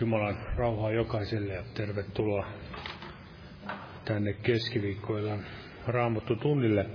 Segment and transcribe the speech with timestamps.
[0.00, 2.46] Jumalan rauhaa jokaiselle ja tervetuloa
[4.04, 5.46] tänne keskiviikkoillan
[5.86, 6.86] raamattu tunnille.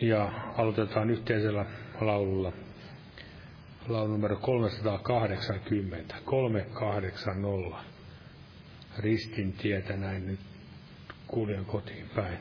[0.00, 1.66] Ja aloitetaan yhteisellä
[2.00, 2.52] laululla.
[3.88, 7.78] Laulu numero 380, 380.
[8.98, 10.40] Ristin tietä näin nyt
[11.26, 12.38] kuljen kotiin päin.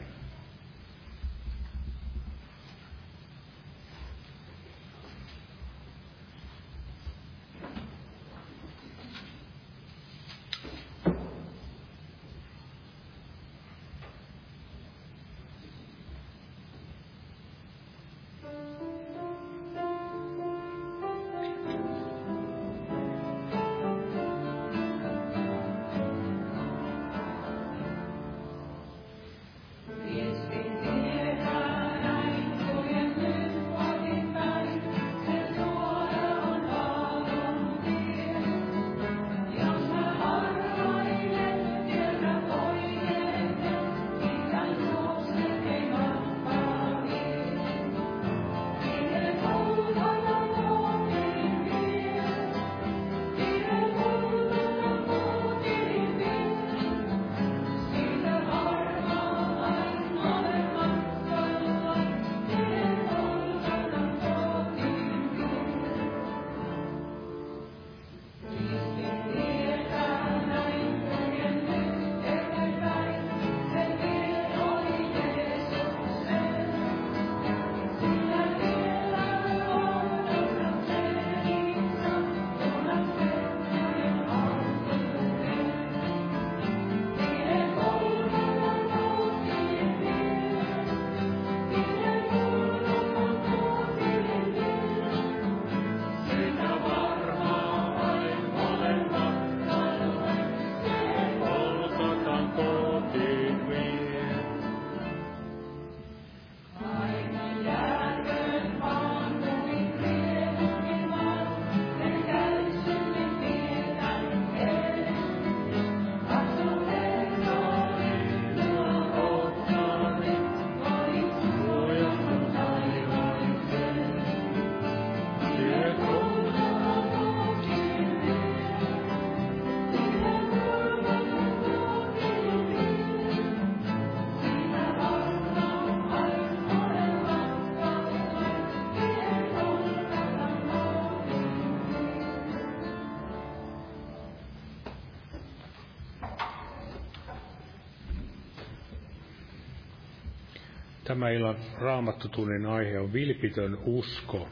[151.13, 154.49] Tämä illan raamattutunnin aihe on vilpitön usko.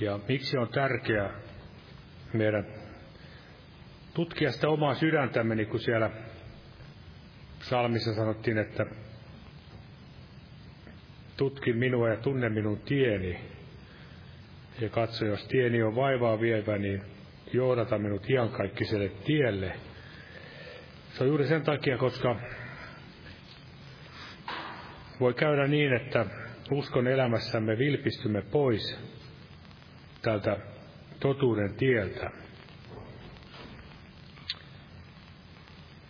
[0.00, 1.30] Ja miksi on tärkeää
[2.32, 2.66] meidän
[4.14, 6.10] tutkia sitä omaa sydäntämme, niin kuin siellä
[7.58, 8.86] psalmissa sanottiin, että
[11.36, 13.40] tutki minua ja tunne minun tieni.
[14.80, 17.02] Ja katso, jos tieni on vaivaa vievä, niin
[17.52, 19.72] johdata minut iankaikkiselle tielle.
[21.12, 22.36] Se on juuri sen takia, koska
[25.20, 26.26] voi käydä niin, että
[26.70, 28.98] uskon elämässämme vilpistymme pois
[30.22, 30.56] tältä
[31.20, 32.30] totuuden tieltä.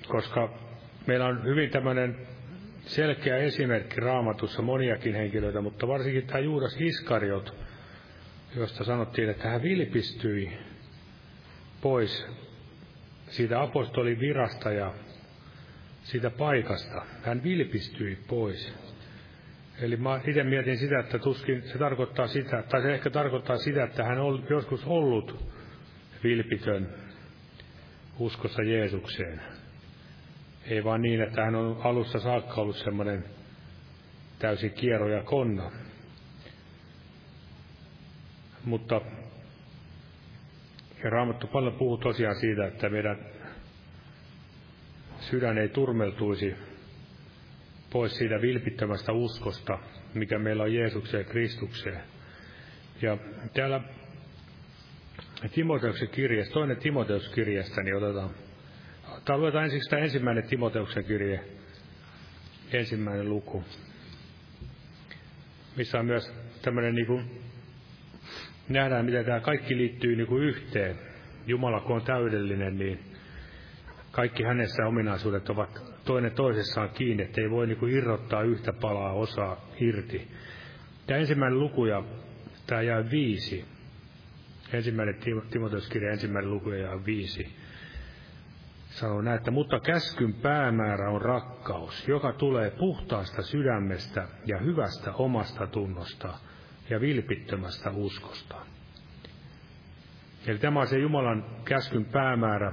[0.08, 0.58] Koska
[1.06, 2.26] meillä on hyvin tämmöinen
[2.86, 7.54] selkeä esimerkki raamatussa moniakin henkilöitä, mutta varsinkin tämä Juudas Iskariot,
[8.56, 10.58] josta sanottiin, että hän vilpistyi
[11.80, 12.26] pois
[13.28, 14.94] siitä apostolin virasta ja
[16.02, 17.02] siitä paikasta.
[17.22, 18.74] Hän vilpistyi pois.
[19.80, 23.84] Eli mä itse mietin sitä, että tuskin se tarkoittaa sitä, tai se ehkä tarkoittaa sitä,
[23.84, 25.44] että hän on joskus ollut
[26.24, 26.88] vilpitön
[28.18, 29.40] uskossa Jeesukseen.
[30.66, 33.24] Ei vaan niin, että hän on alussa saakka ollut semmoinen
[34.38, 35.70] täysin kiero ja konna.
[38.64, 39.00] Mutta
[41.04, 43.18] ja Raamattu paljon puhuu tosiaan siitä, että meidän
[45.20, 46.54] sydän ei turmeltuisi
[47.94, 49.78] pois siitä vilpittömästä uskosta,
[50.14, 52.00] mikä meillä on Jeesukseen Kristukseen.
[53.02, 53.18] Ja
[53.52, 53.80] täällä
[55.54, 58.30] Timoteuksen kirjasta, toinen Timoteus kirjasta, niin otetaan,
[59.24, 61.40] tai luetaan ensiksi tämä ensimmäinen Timoteuksen kirje,
[62.72, 63.64] ensimmäinen luku,
[65.76, 67.30] missä on myös tämmöinen niin kuin,
[68.68, 70.96] nähdään, miten tämä kaikki liittyy niin kuin yhteen.
[71.46, 72.98] Jumala, kun on täydellinen, niin
[74.10, 79.12] kaikki hänessä ominaisuudet ovat toinen toisessaan kiinni, että ei voi niin kuin irrottaa yhtä palaa
[79.12, 80.28] osaa irti.
[81.06, 82.04] Tämä ensimmäinen luku ja
[82.66, 83.64] tämä jää viisi.
[84.72, 85.16] Ensimmäinen
[85.50, 87.56] Timoteuskirja, ensimmäinen luku ja viisi.
[88.94, 95.66] Sanoo näin, että mutta käskyn päämäärä on rakkaus, joka tulee puhtaasta sydämestä ja hyvästä omasta
[95.66, 96.34] tunnosta
[96.90, 98.56] ja vilpittömästä uskosta.
[100.46, 102.72] Eli tämä on se Jumalan käskyn päämäärä.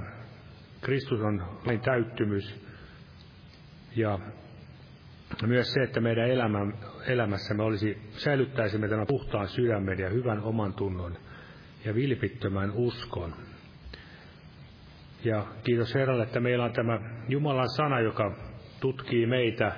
[0.80, 2.71] Kristus on lain täyttymys.
[3.96, 4.18] Ja
[5.46, 6.58] myös se, että meidän elämä,
[7.06, 11.16] elämässämme olisi, säilyttäisimme tämän puhtaan sydämen ja hyvän oman tunnon
[11.84, 13.34] ja vilpittömän uskon.
[15.24, 18.36] Ja kiitos Herralle, että meillä on tämä Jumalan sana, joka
[18.80, 19.72] tutkii meitä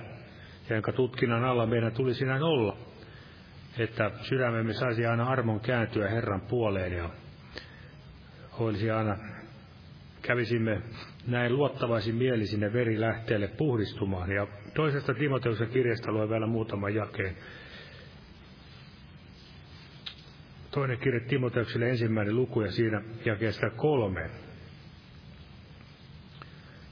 [0.69, 2.77] ja jonka tutkinnan alla meidän tulisi näin olla.
[3.79, 7.11] Että sydämemme saisi aina armon kääntyä Herran puoleen ja
[8.59, 9.17] olisi aina,
[10.27, 10.83] kävisimme
[11.27, 14.33] näin luottavaisin mieli sinne verilähteelle puhdistumaan.
[14.33, 17.37] Ja toisesta Timoteuksen kirjasta luen vielä muutaman jakeen.
[20.71, 24.31] Toinen kirja Timoteukselle ensimmäinen luku ja siinä jakeesta kolme.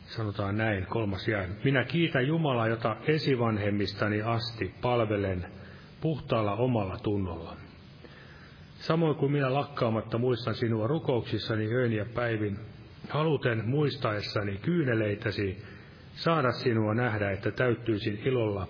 [0.05, 1.49] Sanotaan näin, kolmas jää.
[1.65, 5.47] Minä kiitän Jumalaa, jota esivanhemmistani asti palvelen
[6.01, 7.57] puhtaalla omalla tunnolla.
[8.75, 12.59] Samoin kuin minä lakkaamatta muistan sinua rukouksissani öin ja päivin,
[13.09, 15.63] haluten muistaessani kyyneleitäsi
[16.15, 18.69] saada sinua nähdä, että täyttyisin ilolla,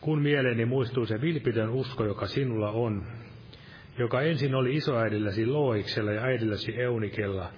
[0.00, 3.06] kun mieleeni muistuu se vilpitön usko, joka sinulla on,
[3.98, 7.50] joka ensin oli isoäidilläsi Looiksella ja äidilläsi Eunikella,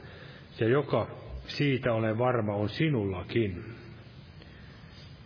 [0.61, 1.07] ja joka,
[1.47, 3.65] siitä olen varma, on sinullakin.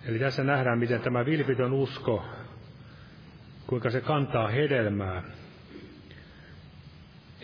[0.05, 2.25] Eli tässä nähdään, miten tämä vilpitön usko,
[3.67, 5.23] kuinka se kantaa hedelmää,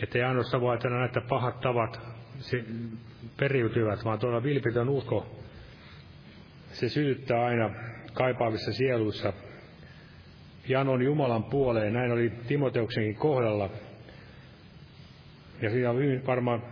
[0.02, 2.00] että ei ainoastaan voi että pahat tavat
[3.36, 5.26] periytyvät, vaan tuolla vilpitön usko,
[6.72, 7.70] se sytyttää aina
[8.12, 9.32] kaipaavissa sieluissa
[10.68, 11.92] janon Jumalan puoleen.
[11.92, 13.70] Näin oli Timoteuksenkin kohdalla.
[15.62, 15.96] Ja siinä on
[16.26, 16.62] varmaan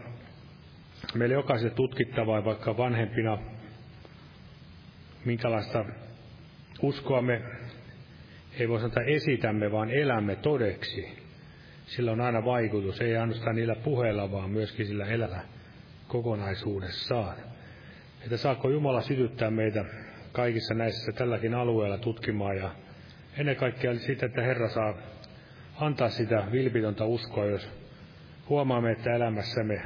[1.15, 3.39] meille jokaiselle tutkittavaa, vaikka vanhempina,
[5.25, 5.85] minkälaista
[6.83, 7.43] uskoa me,
[8.59, 11.21] ei voi sanoa esitämme, vaan elämme todeksi
[11.91, 15.41] sillä on aina vaikutus, ei ainoastaan niillä puheilla, vaan myöskin sillä elällä
[16.11, 17.37] kokonaisuudessaan.
[18.25, 19.85] Että saako Jumala sytyttää meitä
[20.33, 22.75] kaikissa näissä tälläkin alueella tutkimaan ja
[23.37, 24.95] ennen kaikkea sitä, että Herra saa
[25.81, 27.69] antaa sitä vilpitöntä uskoa, jos
[28.49, 29.83] huomaamme, että elämässämme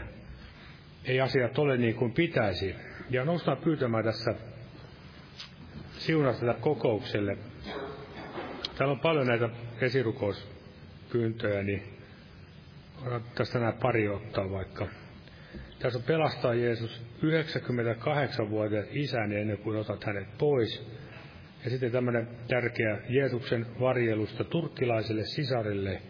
[1.04, 2.74] ei asiat ole niin kuin pitäisi.
[3.10, 4.34] Ja noustaan pyytämään tässä
[5.98, 7.38] siunasta kokoukselle.
[8.78, 9.48] Täällä on paljon näitä
[9.80, 11.82] esirukouspyyntöjä, niin
[13.34, 15.03] tästä nämä pari ottaa vaikka.
[15.84, 20.86] Tässä on pelastaa Jeesus 98-vuotias isäni ennen kuin otat hänet pois.
[21.64, 26.02] Ja sitten tämmöinen tärkeä Jeesuksen varjelusta turkkilaiselle sisarille,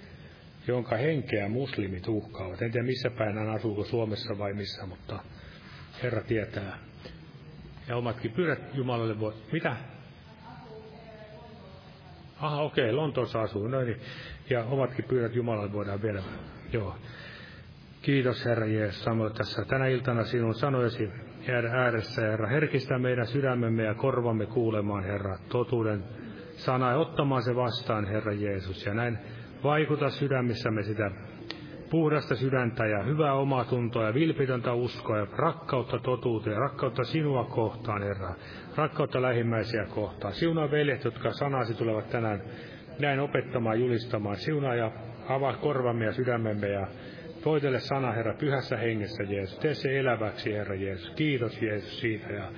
[0.67, 2.63] jonka henkeä muslimit uhkaavat.
[2.63, 5.19] En tiedä missä päin hän asuuko Suomessa vai missä, mutta
[6.03, 6.79] Herra tietää.
[7.89, 9.35] Ja omatkin pyydät Jumalalle voi...
[9.53, 9.77] Mitä?
[12.41, 13.69] Aha, okei, okay, Lontoossa asuu.
[13.69, 14.01] No niin.
[14.51, 16.23] Ja omatkin pyydät Jumalalle voidaan vielä
[16.73, 16.97] Joo.
[18.05, 21.11] Kiitos Herra Jeesus, samoin tässä tänä iltana sinun sanojesi
[21.73, 22.49] ääressä, Herra.
[22.49, 26.05] Herkistä meidän sydämemme ja korvamme kuulemaan, Herra, totuuden
[26.57, 28.87] sana ja ottamaan se vastaan, Herra Jeesus.
[28.87, 29.19] Ja näin
[29.65, 31.11] vaikuta sydämissämme sitä
[31.91, 38.03] puhdasta sydäntä ja hyvää omaa tuntoa ja vilpitöntä uskoa ja rakkautta totuuteen, rakkautta sinua kohtaan,
[38.03, 38.35] Herra.
[38.77, 40.35] Rakkautta lähimmäisiä kohtaan.
[40.35, 42.43] Siunaa veljet, jotka sanasi tulevat tänään
[42.99, 44.37] näin opettamaan, julistamaan.
[44.37, 44.91] Siunaa ja
[45.29, 46.87] avaa korvamme ja sydämemme ja
[47.45, 49.59] voitele sana, Herra, pyhässä hengessä, Jeesus.
[49.59, 51.11] Tee se eläväksi, Herra Jeesus.
[51.11, 52.33] Kiitos, Jeesus, siitä.
[52.33, 52.53] Ja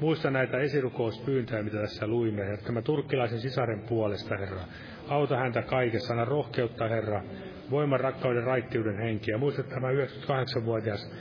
[0.00, 2.62] muista näitä esirukouspyyntöjä, mitä tässä luimme, Herra.
[2.66, 4.60] Tämä turkkilaisen sisaren puolesta, Herra.
[5.08, 7.22] Auta häntä kaikessa, anna rohkeutta, Herra.
[7.70, 9.38] Voiman, rakkauden, raittiuden henkiä.
[9.38, 11.12] Muista tämä 98-vuotias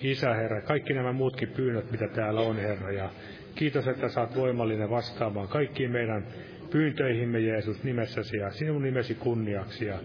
[0.00, 0.62] isä, Herra.
[0.62, 2.92] Kaikki nämä muutkin pyynnöt, mitä täällä on, Herra.
[2.92, 3.10] Ja
[3.54, 6.26] kiitos, että saat voimallinen vastaamaan kaikkiin meidän
[6.70, 9.86] pyyntöihimme Jeesus nimessäsi ja sinun nimesi kunniaksi.
[9.86, 9.98] Ja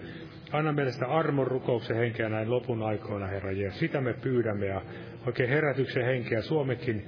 [0.51, 3.79] Anna meille sitä armon rukouksen henkeä näin lopun aikoina, Herra Jeesus.
[3.79, 4.81] Sitä me pyydämme ja
[5.25, 7.05] oikein herätyksen henkeä Suomekin,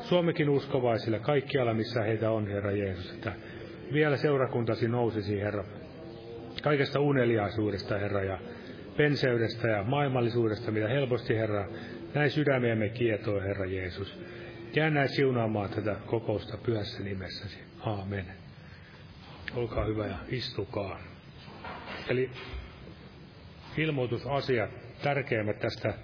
[0.00, 3.14] Suomekin uskovaisille kaikkialla, missä heitä on, Herra Jeesus.
[3.14, 3.32] Että
[3.92, 5.64] vielä seurakuntasi nousisi, Herra,
[6.62, 8.38] kaikesta uneliaisuudesta, Herra, ja
[8.96, 11.68] penseydestä ja maailmallisuudesta, mitä helposti, Herra,
[12.14, 14.18] näin sydämiemme kietoo, Herra Jeesus.
[14.76, 17.58] Jää näin siunaamaan tätä kokousta pyhässä nimessäsi.
[17.80, 18.26] Aamen.
[19.54, 20.98] Olkaa hyvä ja istukaa.
[22.08, 22.30] Eli
[23.76, 24.70] ilmoitusasiat,
[25.02, 25.94] tärkeimmät tästä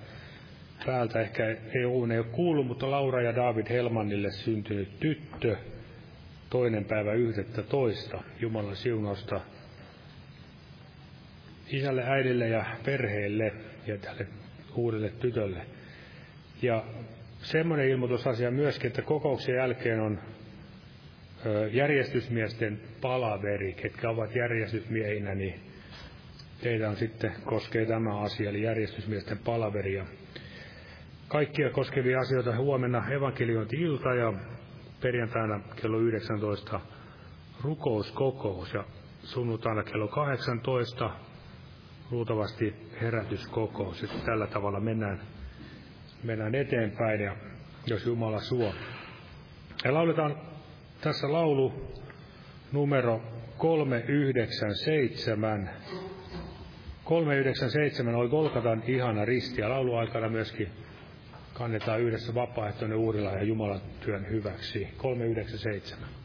[0.87, 1.45] päältä ehkä
[1.87, 5.57] ole, ei ole kuullut, mutta Laura ja David Helmanille syntynyt tyttö,
[6.51, 9.41] toinen päivä yhdettä toista, Jumalan siunausta
[11.73, 13.53] isälle, äidille ja perheelle
[13.87, 14.27] ja tälle
[14.77, 15.67] uudelle tytölle.
[16.63, 16.85] Ja
[17.43, 20.19] semmoinen ilmoitusasia myöskin, että kokouksen jälkeen on
[21.73, 25.70] järjestysmiesten palaveri, ketkä ovat järjestysmiehinä, niin
[26.63, 29.95] teitä on sitten koskee tämä asia, eli järjestysmiesten palaveri.
[29.95, 30.05] Ja
[31.29, 34.33] kaikkia koskevia asioita huomenna evankeliointi-ilta ja
[35.01, 36.81] perjantaina kello 19
[37.63, 38.85] rukouskokous ja
[39.23, 41.11] sunnuntaina kello 18
[42.11, 44.05] luultavasti herätyskokous.
[44.05, 45.21] Että tällä tavalla mennään,
[46.25, 47.37] mennään eteenpäin ja
[47.87, 48.75] jos Jumala suo.
[49.85, 50.37] Ja lauletaan
[51.01, 51.73] tässä laulu
[52.73, 53.21] numero
[53.59, 55.71] 397.
[57.11, 60.69] 397 oli Golgatan ihana risti ja lauluaikana myöskin
[61.55, 62.99] kannetaan yhdessä vapaaehtoinen
[63.39, 64.89] ja Jumalan työn hyväksi.
[64.97, 66.20] 397.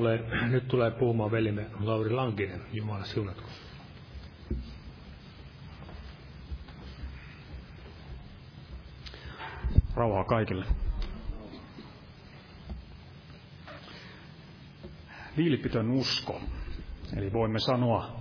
[0.00, 2.60] tulee, nyt tulee puhumaan velimme Lauri Lankinen.
[2.72, 3.48] Jumala siunatko.
[9.94, 10.66] Rauhaa kaikille.
[15.36, 16.40] Vilpitön usko,
[17.16, 18.20] eli voimme sanoa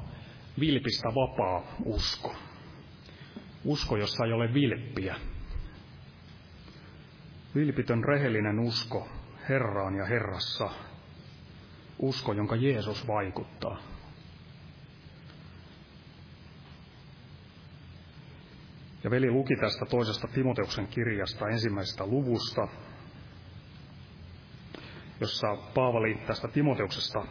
[0.59, 2.35] vilpistä vapaa usko.
[3.63, 5.15] Usko, jossa ei ole vilppiä.
[7.55, 9.07] Vilpitön rehellinen usko
[9.49, 10.69] Herraan ja Herrassa
[11.99, 13.77] usko, jonka Jeesus vaikuttaa.
[19.03, 22.67] Ja veli luki tästä toisesta Timoteuksen kirjasta ensimmäisestä luvusta,
[25.19, 27.25] jossa Paavali tästä Timoteuksesta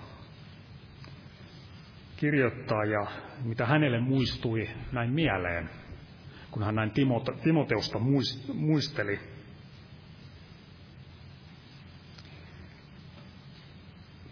[2.16, 3.06] kirjoittaa ja
[3.44, 5.70] mitä hänelle muistui näin mieleen,
[6.50, 6.90] kun hän näin
[7.42, 7.98] Timoteusta
[8.54, 9.20] muisteli,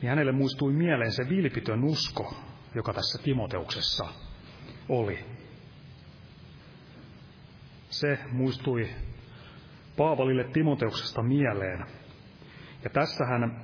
[0.06, 2.34] niin hänelle muistui mieleen se vilpitön usko,
[2.74, 4.06] joka tässä Timoteuksessa
[4.88, 5.18] oli.
[7.90, 8.88] Se muistui
[9.96, 11.86] Paavalille Timoteuksesta mieleen.
[12.84, 13.60] Ja tässä hän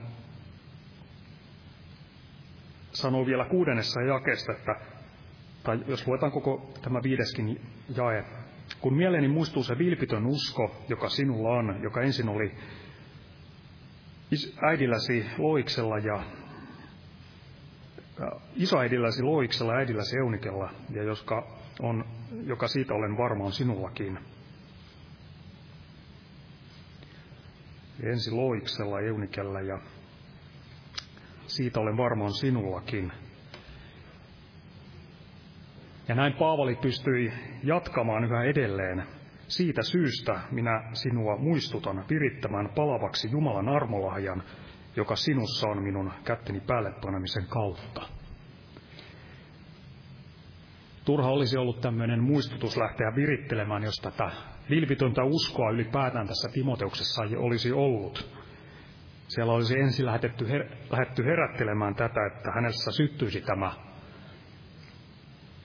[2.92, 4.74] sanoo vielä kuudennessa jakeessa, että,
[5.62, 7.60] tai jos luetaan koko tämä viideskin
[7.96, 8.24] jae,
[8.80, 12.54] kun mieleeni muistuu se vilpitön usko, joka sinulla on, joka ensin oli
[14.62, 16.22] äidilläsi Loiksella ja
[18.56, 21.46] isoäidilläsi Loiksella, äidilläsi Eunikella, ja joska
[21.80, 22.04] on,
[22.46, 24.18] joka siitä olen varma on sinullakin.
[28.02, 29.78] Ensi Loiksella, Eunikella ja
[31.46, 33.12] siitä olen varma on sinullakin.
[36.08, 37.32] Ja näin Paavali pystyi
[37.64, 39.06] jatkamaan yhä edelleen.
[39.52, 44.42] Siitä syystä minä sinua muistutan virittämään palavaksi Jumalan armolahjan,
[44.96, 48.08] joka sinussa on minun kätteni päälle panemisen kautta.
[51.04, 54.30] Turha olisi ollut tämmöinen muistutus lähteä virittelemään, jos tätä
[54.70, 58.30] vilpitöntä uskoa ylipäätään tässä Timoteuksessa olisi ollut.
[59.28, 63.72] Siellä olisi ensin lähetetty, her, lähetty herättelemään tätä, että hänessä syttyisi tämä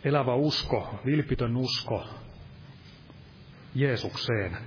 [0.04, 2.27] elävä usko, vilpitön usko
[3.78, 4.58] Jeesukseen.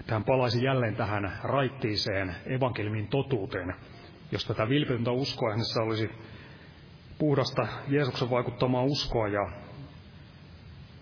[0.00, 3.74] Että hän palaisi jälleen tähän raittiiseen evankelmin totuuteen.
[4.32, 6.10] Jos tätä vilpitöntä uskoa hänessä olisi
[7.18, 9.50] puhdasta Jeesuksen vaikuttamaa uskoa ja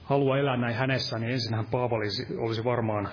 [0.04, 2.06] halua elää näin hänessä, niin ensinhän Paavali
[2.38, 3.08] olisi varmaan,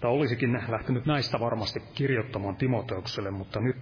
[0.00, 3.76] tai olisikin lähtenyt näistä varmasti kirjoittamaan Timoteukselle, mutta nyt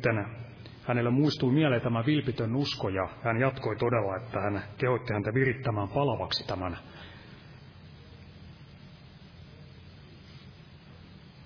[0.83, 5.89] hänelle muistui mieleen tämä vilpitön usko ja hän jatkoi todella, että hän kehoitti häntä virittämään
[5.89, 6.79] palavaksi tämän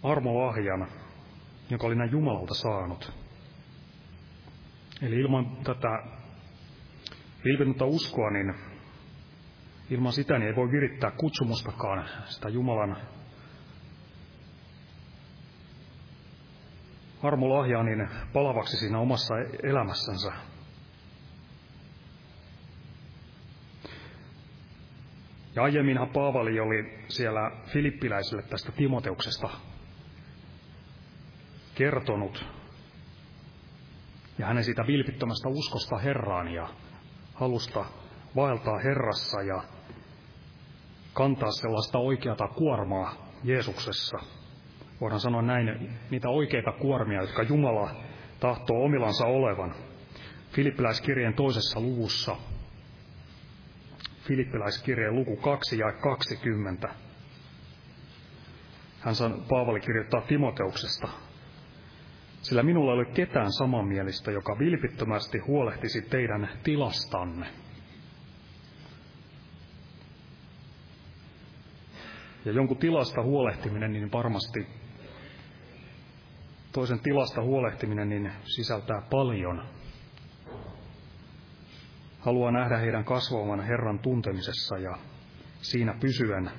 [0.02, 0.88] armolahjan,
[1.70, 3.12] joka oli näin Jumalalta saanut.
[5.02, 6.02] Eli ilman tätä
[7.44, 8.54] vilpitöntä uskoa, niin
[9.90, 12.96] ilman sitä niin ei voi virittää kutsumustakaan sitä Jumalan
[17.22, 20.32] armolahjaa niin palavaksi siinä omassa elämässänsä.
[25.54, 29.48] Ja aiemminhan Paavali oli siellä filippiläisille tästä Timoteuksesta
[31.80, 32.44] kertonut,
[34.38, 36.68] ja hänen siitä vilpittömästä uskosta Herraan ja
[37.34, 37.84] halusta
[38.36, 39.62] vaeltaa Herrassa ja
[41.12, 43.14] kantaa sellaista oikeata kuormaa
[43.44, 44.18] Jeesuksessa.
[45.00, 47.90] Voidaan sanoa näin, niitä oikeita kuormia, jotka Jumala
[48.40, 49.74] tahtoo omilansa olevan.
[50.52, 52.36] Filippiläiskirjeen toisessa luvussa,
[54.22, 56.88] Filippiläiskirjeen luku 2 ja 20.
[59.00, 61.08] Hän san, Paavali kirjoittaa Timoteuksesta,
[62.42, 67.46] sillä minulla ei ole ketään samanmielistä, joka vilpittömästi huolehtisi teidän tilastanne.
[72.44, 74.66] Ja jonkun tilasta huolehtiminen, niin varmasti
[76.72, 79.62] toisen tilasta huolehtiminen niin sisältää paljon.
[82.20, 84.98] Haluaa nähdä heidän kasvavan Herran tuntemisessa ja
[85.62, 86.50] siinä pysyen,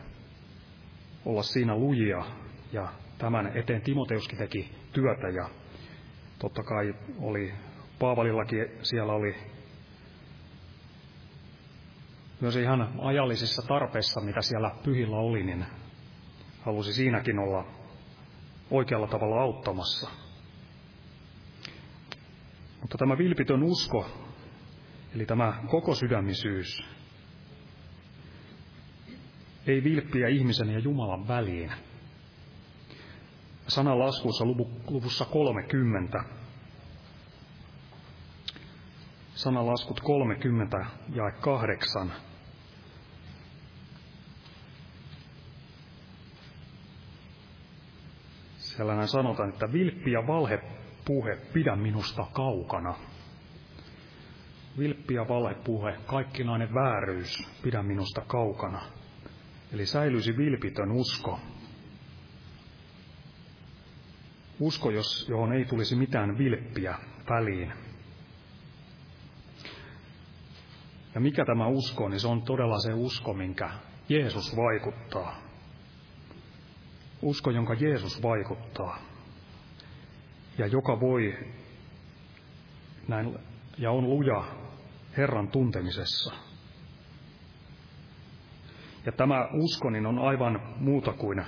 [1.25, 2.25] olla siinä lujia
[2.73, 5.49] ja tämän eteen Timoteuskin teki työtä ja
[6.41, 7.53] totta kai oli
[7.99, 9.35] Paavalillakin siellä oli
[12.39, 15.65] myös ihan ajallisissa tarpeissa, mitä siellä pyhillä oli, niin
[16.61, 17.65] halusi siinäkin olla
[18.71, 20.09] oikealla tavalla auttamassa.
[22.81, 24.05] Mutta tämä vilpitön usko,
[25.15, 26.83] eli tämä koko sydämisyys,
[29.67, 31.71] ei vilppiä ihmisen ja Jumalan väliin.
[33.71, 34.45] Sanalaskussa
[34.89, 36.23] luvussa 30.
[39.35, 42.11] Sanalaskut 30 ja 8
[48.57, 52.95] Siellä näin sanotaan, että vilppi ja valhepuhe pidä minusta kaukana.
[54.77, 58.81] Vilppi ja valhepuhe, kaikkinainen vääryys, pidä minusta kaukana.
[59.73, 61.39] Eli säilyisi vilpitön usko.
[64.61, 66.97] Usko, jos, johon ei tulisi mitään vilppiä
[67.29, 67.73] väliin.
[71.15, 73.69] Ja mikä tämä usko, niin se on todella se usko, minkä
[74.09, 75.41] Jeesus vaikuttaa.
[77.21, 78.99] Usko, jonka Jeesus vaikuttaa
[80.57, 81.37] ja joka voi
[83.07, 83.39] näin,
[83.77, 84.43] ja on luja
[85.17, 86.33] Herran tuntemisessa.
[89.05, 91.45] Ja tämä usko niin on aivan muuta kuin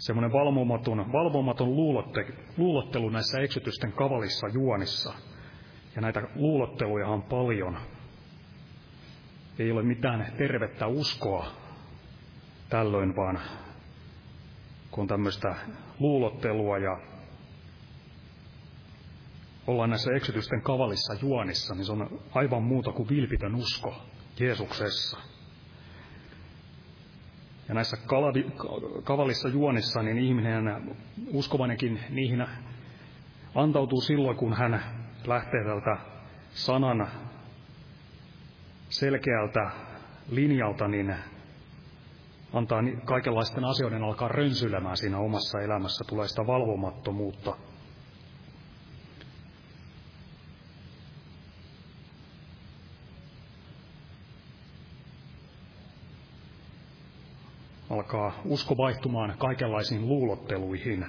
[0.00, 5.14] semmoinen valvomaton, valvomaton luulotte, luulottelu näissä eksytysten kavalissa juonissa.
[5.96, 7.78] Ja näitä luulotteluja on paljon.
[9.58, 11.46] Ei ole mitään tervettä uskoa
[12.68, 13.40] tällöin, vaan
[14.90, 15.54] kun tämmöistä
[15.98, 16.98] luulottelua ja
[19.66, 23.94] ollaan näissä eksytysten kavalissa juonissa, niin se on aivan muuta kuin vilpitön usko
[24.40, 25.29] Jeesuksessa.
[27.70, 28.46] Ja näissä kalavi,
[29.04, 30.96] kavalissa juonissa, niin ihminen,
[31.32, 32.46] uskovanenkin niihin
[33.54, 34.82] antautuu silloin, kun hän
[35.26, 35.96] lähtee tältä
[36.50, 37.08] sanan
[38.88, 39.70] selkeältä
[40.30, 41.14] linjalta, niin
[42.52, 47.56] antaa kaikenlaisten asioiden alkaa rönsylemään siinä omassa elämässä, tulee sitä valvomattomuutta.
[57.90, 61.06] Alkaa usko vaihtumaan kaikenlaisiin luulotteluihin.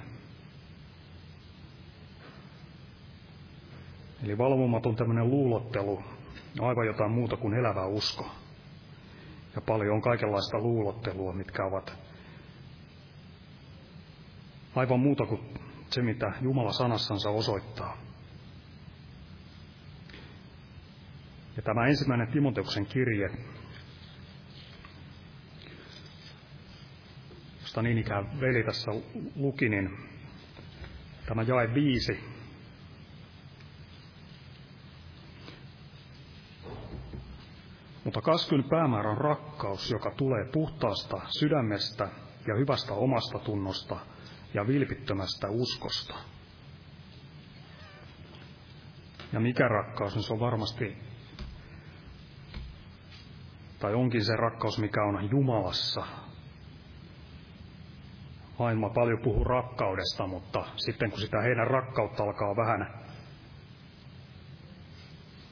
[4.24, 6.04] Eli valvomaton tämmöinen luulottelu
[6.60, 8.30] on aivan jotain muuta kuin elävä usko.
[9.56, 11.98] Ja paljon on kaikenlaista luulottelua, mitkä ovat
[14.76, 15.41] aivan muuta kuin
[15.89, 17.98] se, mitä Jumala sanassansa osoittaa.
[21.56, 23.30] Ja tämä ensimmäinen Timoteuksen kirje,
[27.72, 28.92] josta niin ikään veli tässä
[29.36, 29.98] luki, niin
[31.26, 32.20] tämä jae viisi,
[38.04, 42.08] Mutta kasvyn päämäärä on rakkaus, joka tulee puhtaasta sydämestä
[42.48, 44.00] ja hyvästä omasta tunnosta
[44.54, 46.16] ja vilpittömästä uskosta.
[49.34, 50.98] Ja mikä rakkaus, niin se on varmasti,
[53.80, 56.31] tai onkin se rakkaus, mikä on Jumalassa.
[58.62, 62.93] Maailma paljon puhuu rakkaudesta, mutta sitten kun sitä heidän rakkautta alkaa vähän,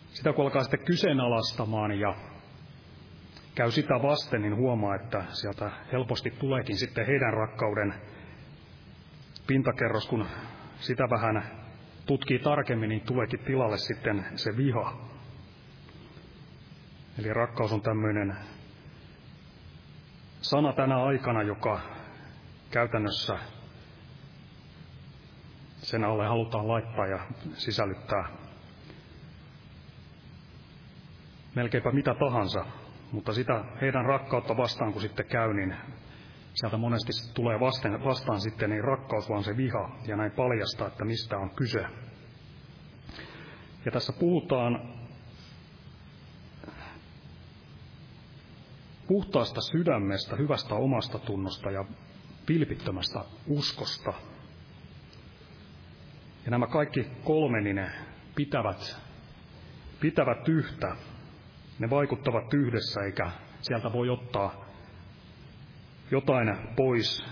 [0.10, 2.16] sitä kun alkaa sitten kyseenalaistamaan ja
[3.56, 7.94] käy sitä vasten, niin huomaa, että sieltä helposti tuleekin sitten heidän rakkauden
[9.48, 10.26] pintakerros, kun
[10.80, 11.44] sitä vähän
[12.06, 15.08] tutkii tarkemmin, niin tuleekin tilalle sitten se viha.
[17.20, 18.36] Eli rakkaus on tämmöinen
[20.42, 21.99] sana tänä aikana, joka
[22.72, 23.40] käytännössä
[25.78, 27.20] sen alle halutaan laittaa ja
[27.54, 28.30] sisällyttää
[31.56, 32.66] melkeinpä mitä tahansa,
[33.12, 35.76] mutta sitä heidän rakkautta vastaan, kun sitten käy, niin
[36.54, 41.06] sieltä monesti tulee vastaan, vastaan sitten niin rakkaus, vaan se viha, ja näin paljastaa, että
[41.06, 41.86] mistä on kyse.
[43.86, 45.00] Ja tässä puhutaan
[49.08, 51.86] puhtaasta sydämestä, hyvästä omasta tunnosta ja
[52.50, 54.14] vilpittömästä uskosta.
[56.46, 57.92] Ja nämä kaikki kolme, niin ne
[58.36, 58.98] pitävät,
[60.00, 60.96] pitävät yhtä.
[61.80, 63.32] Ne vaikuttavat yhdessä, eikä
[63.62, 64.66] sieltä voi ottaa
[66.12, 67.24] jotain pois,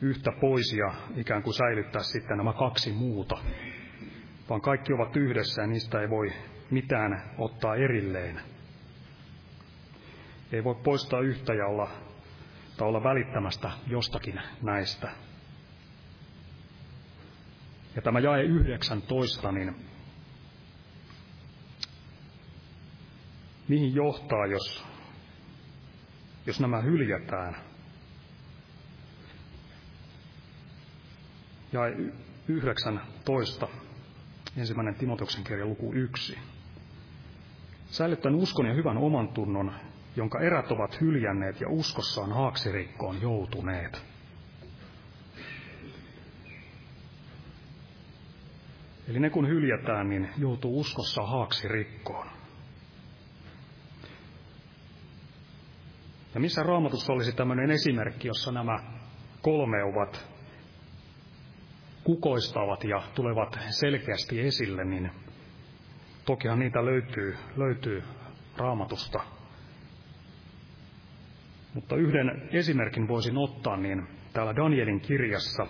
[0.00, 3.38] yhtä pois ja ikään kuin säilyttää sitten nämä kaksi muuta.
[4.48, 6.32] Vaan kaikki ovat yhdessä ja niistä ei voi
[6.70, 8.40] mitään ottaa erilleen.
[10.52, 11.90] Ei voi poistaa yhtä ja olla,
[12.82, 15.10] tai olla välittämästä jostakin näistä.
[17.96, 19.76] Ja tämä jae 19, niin
[23.68, 24.84] mihin johtaa, jos,
[26.46, 27.56] jos nämä hyljätään.
[31.72, 31.80] Ja
[32.48, 33.68] 19,
[34.56, 36.38] ensimmäinen Timoteuksen kirja luku 1.
[37.86, 39.72] Säilyttäen uskon ja hyvän oman tunnon,
[40.16, 44.02] jonka erät ovat hyljänneet ja uskossaan haaksirikkoon joutuneet.
[49.08, 52.26] Eli ne kun hyljätään, niin joutuu uskossa haaksirikkoon.
[56.34, 58.78] Ja missä raamatussa olisi tämmöinen esimerkki, jossa nämä
[59.42, 60.28] kolme ovat
[62.04, 65.10] kukoistavat ja tulevat selkeästi esille, niin
[66.24, 68.02] tokihan niitä löytyy, löytyy
[68.56, 69.41] raamatusta.
[71.74, 75.66] Mutta yhden esimerkin voisin ottaa, niin täällä Danielin kirjassa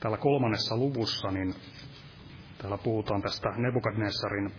[0.00, 1.54] täällä kolmannessa luvussa, niin
[2.62, 4.52] Täällä puhutaan tästä Nebukadnessarin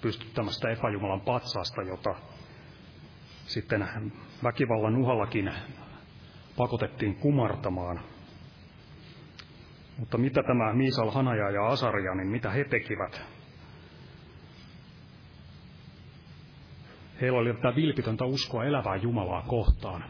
[0.00, 2.14] pystyttämästä epäjumalan patsaasta, jota
[3.46, 3.88] sitten
[4.42, 5.52] väkivallan uhallakin
[6.56, 8.00] pakotettiin kumartamaan.
[9.98, 13.22] Mutta mitä tämä Miisal, Hanaja ja Asaria, niin mitä he tekivät?
[17.20, 20.04] Heillä oli tätä vilpitöntä uskoa elävää Jumalaa kohtaan.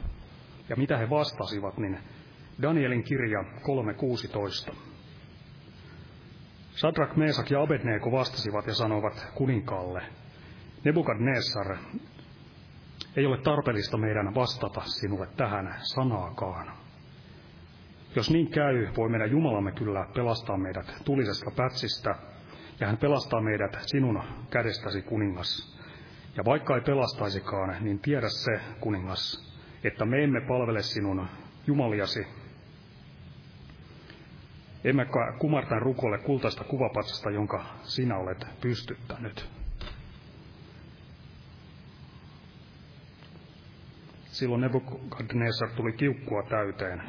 [0.68, 1.98] Ja mitä he vastasivat, niin
[2.62, 3.42] Danielin kirja
[4.68, 4.74] 3.16.
[6.70, 10.02] Sadrak, Meesak ja Abednego vastasivat ja sanoivat kuninkaalle,
[10.84, 11.76] Nebukadnessar,
[13.16, 16.87] ei ole tarpeellista meidän vastata sinulle tähän sanaakaan.
[18.18, 22.14] Jos niin käy, voi meidän Jumalamme kyllä pelastaa meidät tulisesta pätsistä,
[22.80, 25.78] ja hän pelastaa meidät sinun kädestäsi, kuningas.
[26.36, 29.54] Ja vaikka ei pelastaisikaan, niin tiedä se, kuningas,
[29.84, 31.28] että me emme palvele sinun
[31.66, 32.26] jumaliasi,
[34.84, 39.48] emmekä kumartaa rukolle kultaista kuvapatsasta, jonka sinä olet pystyttänyt.
[44.24, 47.02] Silloin Nebukadnessar tuli kiukkua täyteen.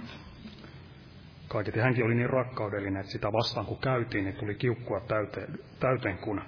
[1.49, 6.17] Kaiketi hänkin oli niin rakkaudellinen, että sitä vastaan kun käytiin, niin tuli kiukkua täyteen, täyteen
[6.17, 6.41] kun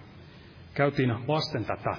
[0.73, 1.95] käytiin vasten tätä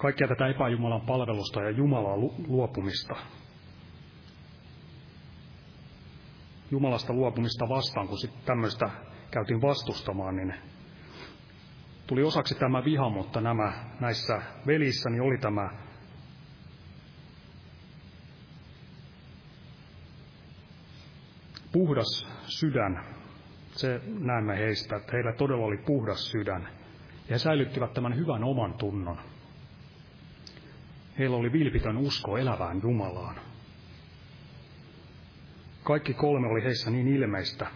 [0.00, 2.16] kaikkia tätä epäjumalan palvelusta ja Jumalaa
[2.48, 3.16] luopumista.
[6.70, 8.90] Jumalasta luopumista vastaan, kun sitten tämmöistä
[9.30, 10.54] käytiin vastustamaan, niin
[12.06, 15.70] tuli osaksi tämä viha, mutta nämä näissä velissä niin oli tämä
[21.72, 23.04] puhdas sydän.
[23.72, 26.62] Se näemme heistä, että heillä todella oli puhdas sydän.
[27.28, 29.18] Ja he säilyttivät tämän hyvän oman tunnon.
[31.18, 33.40] Heillä oli vilpitön usko elävään Jumalaan.
[35.82, 37.66] Kaikki kolme oli heissä niin ilmeistä.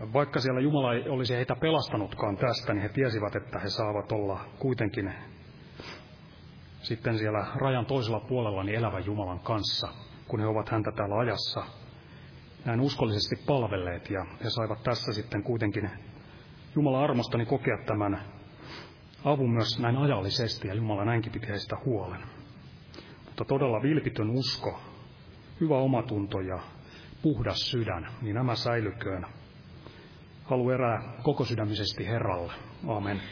[0.00, 4.12] Ja vaikka siellä Jumala ei olisi heitä pelastanutkaan tästä, niin he tiesivät, että he saavat
[4.12, 5.14] olla kuitenkin
[6.82, 9.88] sitten siellä rajan toisella puolella niin elävän Jumalan kanssa,
[10.32, 11.64] kun he ovat häntä täällä ajassa
[12.64, 14.10] näin uskollisesti palvelleet.
[14.10, 15.90] Ja he saivat tässä sitten kuitenkin
[16.74, 18.22] Jumalan armostani kokea tämän
[19.24, 22.20] avun myös näin ajallisesti, ja Jumala näinkin piti heistä huolen.
[23.24, 24.80] Mutta todella vilpitön usko,
[25.60, 26.58] hyvä omatunto ja
[27.22, 29.26] puhdas sydän, niin nämä säilyköön.
[30.44, 32.52] Halu erää koko sydämisesti Herralle.
[32.88, 33.22] Amen.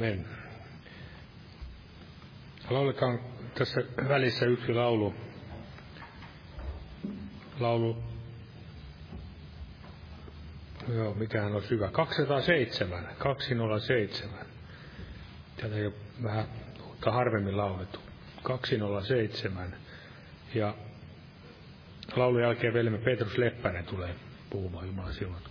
[0.00, 0.24] Amen.
[2.70, 3.20] Lauletaan
[3.54, 5.14] tässä välissä yksi laulu
[7.60, 8.02] laulu,
[10.88, 14.38] joo, mikähän on syvä, 207, 207.
[15.56, 16.44] Tätä ole vähän
[16.86, 18.00] uutta harvemmin laulettu.
[18.42, 19.76] 207.
[20.54, 20.74] Ja
[22.16, 24.14] laulun jälkeen velemme Petrus Leppänen tulee
[24.50, 25.49] puhumaan Jumalan silloin.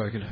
[0.00, 0.26] Kaikille.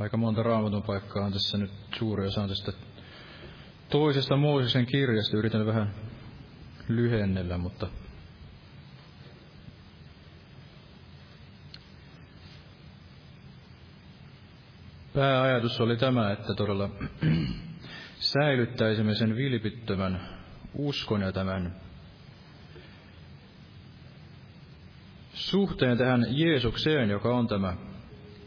[0.00, 2.72] Aika monta raamatun paikkaa on tässä nyt suuri osa on tästä
[3.88, 5.36] toisesta Mooseksen kirjasta.
[5.36, 5.94] Yritän vähän
[6.88, 7.86] lyhennellä, mutta
[15.14, 16.90] pääajatus oli tämä, että todella
[18.32, 20.20] säilyttäisimme sen vilpittömän
[20.74, 21.85] uskon ja tämän
[25.50, 27.76] suhteen tähän Jeesukseen, joka on tämä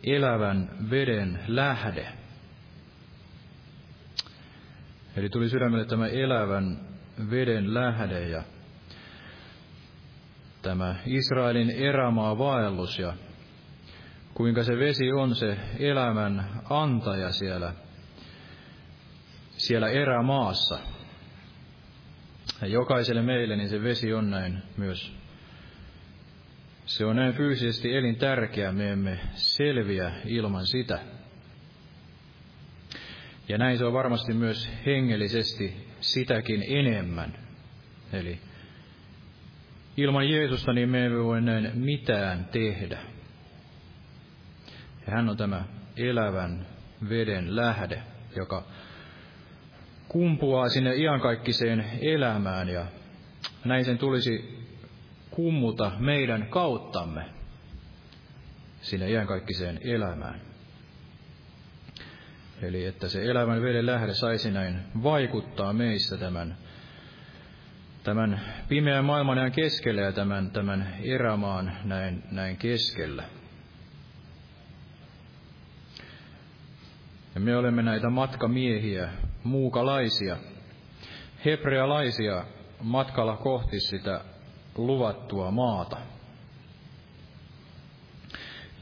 [0.03, 2.07] elävän veden lähde.
[5.15, 6.79] Eli tuli sydämelle tämä elävän
[7.31, 8.43] veden lähde ja
[10.61, 13.13] tämä Israelin erämaa vaellus ja
[14.33, 17.73] kuinka se vesi on se elämän antaja siellä,
[19.57, 20.79] siellä erämaassa.
[22.61, 25.18] Ja jokaiselle meille niin se vesi on näin myös
[26.89, 30.99] se on näin fyysisesti elintärkeä, me emme selviä ilman sitä.
[33.49, 37.37] Ja näin se on varmasti myös hengellisesti sitäkin enemmän.
[38.13, 38.39] Eli
[39.97, 42.99] ilman Jeesusta niin me emme voi näin mitään tehdä.
[45.07, 45.63] Ja hän on tämä
[45.97, 46.67] elävän
[47.09, 48.03] veden lähde,
[48.35, 48.63] joka
[50.07, 52.85] kumpuaa sinne iankaikkiseen elämään ja
[53.65, 54.58] näin sen tulisi
[55.31, 57.25] kummuta meidän kauttamme
[58.81, 60.41] sinne iänkaikkiseen elämään.
[62.61, 66.57] Eli että se elämän veden lähde saisi näin vaikuttaa meissä tämän,
[68.03, 73.23] tämän pimeän maailman näin keskellä ja tämän, tämän erämaan näin, näin keskellä.
[77.35, 79.09] Ja me olemme näitä matkamiehiä,
[79.43, 80.37] muukalaisia,
[81.45, 82.45] hebrealaisia
[82.81, 84.21] matkalla kohti sitä
[84.87, 85.97] luvattua maata.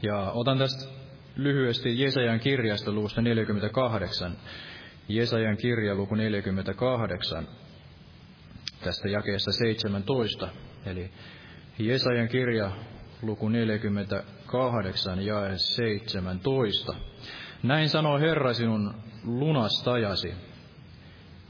[0.02, 0.90] Ja otan tästä
[1.36, 4.36] lyhyesti Jesajan kirjasta luvusta 48.
[5.08, 7.48] Jesajan kirja luku 48,
[8.84, 10.48] tästä jakeesta 17.
[10.86, 11.10] Eli
[11.78, 12.70] Jesajan kirja
[13.22, 16.94] luku 48 ja 17.
[17.62, 18.94] Näin sanoo Herra sinun
[19.24, 20.34] lunastajasi,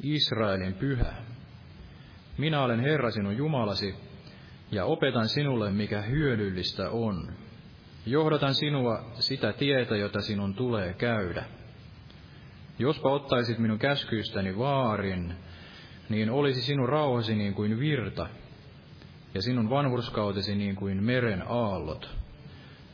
[0.03, 1.13] Israelin pyhä.
[2.39, 3.95] Minä olen Herra sinun Jumalasi,
[4.71, 7.33] ja opetan sinulle, mikä hyödyllistä on.
[8.07, 11.45] Johdatan sinua sitä tietä, jota sinun tulee käydä.
[12.79, 15.35] Jospa ottaisit minun käskyistäni vaarin,
[16.09, 18.29] niin olisi sinun rauhasi niin kuin virta,
[19.35, 22.11] ja sinun vanhurskautesi niin kuin meren aallot.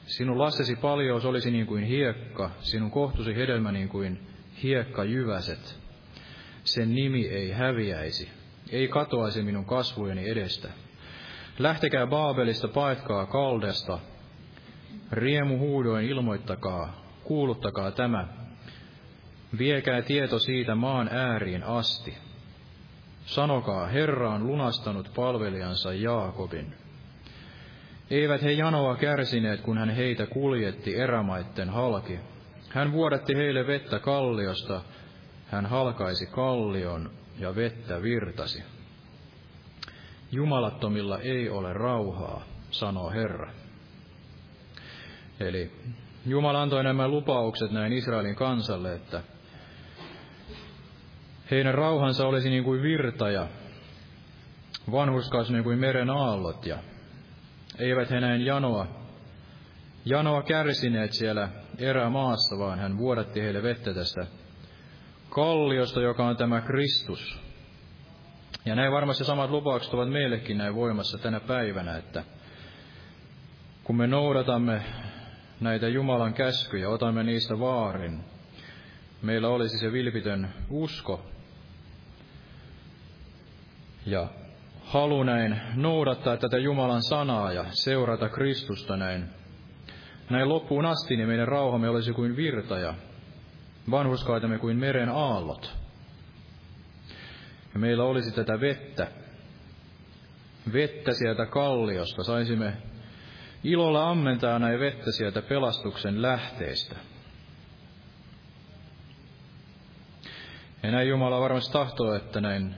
[0.07, 4.21] Sinun lastesi paljous olisi niin kuin hiekka, sinun kohtusi hedelmä niin kuin
[4.63, 5.81] hiekka jyväset.
[6.65, 8.31] Sen nimi ei häviäisi,
[8.71, 10.69] ei katoaisi minun kasvujeni edestä.
[11.59, 13.99] Lähtekää Baabelista, paetkaa Kaldesta,
[15.13, 18.29] riemu huudoin ilmoittakaa, kuuluttakaa tämä.
[19.59, 22.19] Viekää tieto siitä maan ääriin asti.
[23.27, 26.75] Sanokaa, Herra on lunastanut palvelijansa Jaakobin.
[28.11, 32.21] Eivät he janoa kärsineet, kun hän heitä kuljetti erämaitten halki.
[32.69, 34.83] Hän vuodatti heille vettä kalliosta,
[35.47, 38.63] hän halkaisi kallion ja vettä virtasi.
[40.35, 43.53] Jumalattomilla ei ole rauhaa, sanoo Herra.
[45.41, 45.71] Eli
[46.27, 49.23] Jumala antoi nämä lupaukset näin Israelin kansalle, että
[51.51, 53.49] heidän rauhansa olisi niin kuin virta ja
[54.93, 56.79] vanhurskaus niin kuin meren aallot ja
[57.79, 58.87] eivät he näin janoa,
[60.05, 64.27] janoa kärsineet siellä erämaassa, vaan hän vuodatti heille vettä tästä
[65.31, 67.44] kalliosta, joka on tämä Kristus,
[68.65, 72.25] ja näin varmasti samat lupaukset ovat meillekin näin voimassa tänä päivänä, että
[73.85, 74.83] kun me noudatamme
[75.61, 78.25] näitä Jumalan käskyjä, otamme niistä vaarin,
[79.23, 81.27] meillä olisi se vilpitön usko
[84.07, 84.29] ja
[84.85, 89.29] halu näin noudattaa tätä Jumalan sanaa ja seurata Kristusta näin,
[90.31, 92.95] näin loppuun asti, niin meidän rauhamme olisi kuin virta ja
[93.91, 95.84] vanhuskaitamme kuin meren aallot
[97.75, 99.07] ja meillä olisi tätä vettä,
[100.73, 102.73] vettä sieltä kalliosta, saisimme
[103.65, 106.97] ilolla ammentaa näin vettä sieltä pelastuksen lähteestä.
[110.83, 112.75] Ja näin Jumala varmasti tahtoo, että näin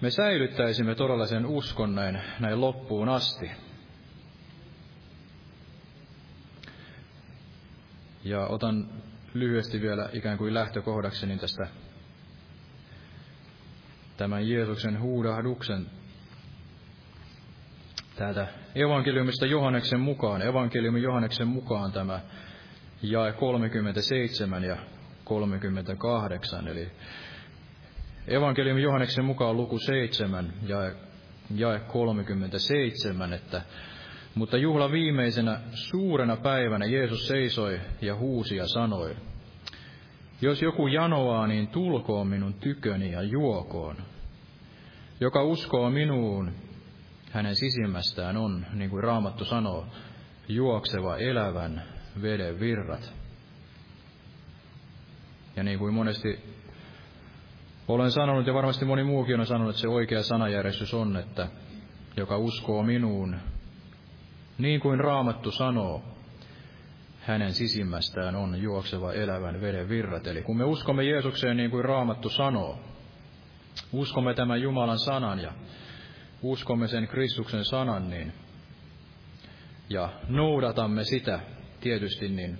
[0.00, 3.50] me säilyttäisimme todella sen uskon näin, näin loppuun asti.
[8.24, 8.88] Ja otan
[9.34, 11.68] lyhyesti vielä ikään kuin lähtökohdakseni tästä
[14.18, 15.86] tämän Jeesuksen huudahduksen.
[18.16, 22.20] Täältä evankeliumista Johanneksen mukaan, evankeliumi Johanneksen mukaan tämä
[23.02, 24.76] jae 37 ja
[25.24, 26.90] 38, eli
[28.28, 30.94] evankeliumi Johanneksen mukaan luku 7 jae,
[31.56, 33.62] jae 37, että
[34.34, 39.16] mutta juhla viimeisenä suurena päivänä Jeesus seisoi ja huusi ja sanoi,
[40.40, 43.96] jos joku janoaa, niin tulkoon minun tyköni ja juokoon.
[45.20, 46.52] Joka uskoo minuun,
[47.30, 49.86] hänen sisimmästään on, niin kuin Raamattu sanoo,
[50.48, 51.82] juokseva elävän
[52.22, 53.12] veden virrat.
[55.56, 56.38] Ja niin kuin monesti
[57.88, 61.48] olen sanonut, ja varmasti moni muukin on sanonut, että se oikea sanajärjestys on, että
[62.16, 63.36] joka uskoo minuun,
[64.58, 66.17] niin kuin Raamattu sanoo,
[67.28, 70.26] hänen sisimmästään on juokseva elävän veden virrat.
[70.26, 72.78] Eli kun me uskomme Jeesukseen niin kuin Raamattu sanoo,
[73.92, 75.52] uskomme tämän Jumalan sanan ja
[76.42, 78.32] uskomme sen Kristuksen sanan, niin
[79.90, 81.40] ja noudatamme sitä
[81.80, 82.58] tietysti, niin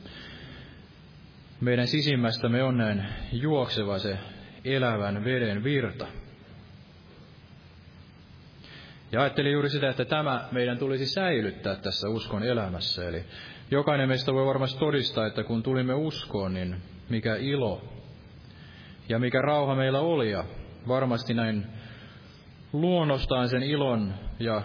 [1.60, 4.18] meidän sisimmästämme on näin juokseva se
[4.64, 6.06] elävän veden virta.
[9.12, 13.08] Ja ajattelin juuri sitä, että tämä meidän tulisi säilyttää tässä uskon elämässä.
[13.08, 13.24] Eli
[13.70, 16.76] jokainen meistä voi varmasti todistaa, että kun tulimme uskoon, niin
[17.08, 17.82] mikä ilo
[19.08, 20.30] ja mikä rauha meillä oli.
[20.30, 20.44] Ja
[20.88, 21.66] varmasti näin
[22.72, 24.62] luonnostaan sen ilon ja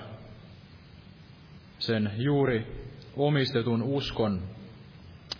[1.79, 2.83] sen juuri
[3.17, 4.41] omistetun uskon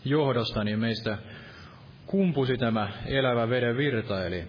[0.06, 1.18] johdosta, niin meistä
[2.06, 4.44] kumpusi tämä elävä veden virta, eli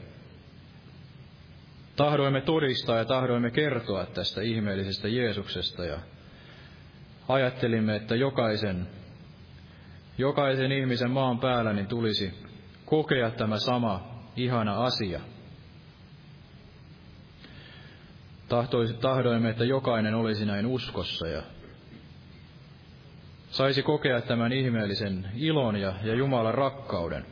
[1.96, 5.98] tahdoimme todistaa ja tahdoimme kertoa tästä ihmeellisestä Jeesuksesta ja
[7.28, 8.86] ajattelimme, että jokaisen,
[10.18, 12.44] jokaisen ihmisen maan päällä niin tulisi
[12.84, 15.20] kokea tämä sama ihana asia.
[19.00, 21.42] Tahdoimme, että jokainen olisi näin uskossa ja
[23.50, 27.26] saisi kokea tämän ihmeellisen ilon ja, ja Jumalan rakkauden.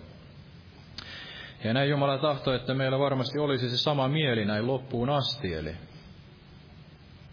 [1.65, 5.77] Ja näin Jumala tahtoi, että meillä varmasti olisi se sama mieli näin loppuun asti, eli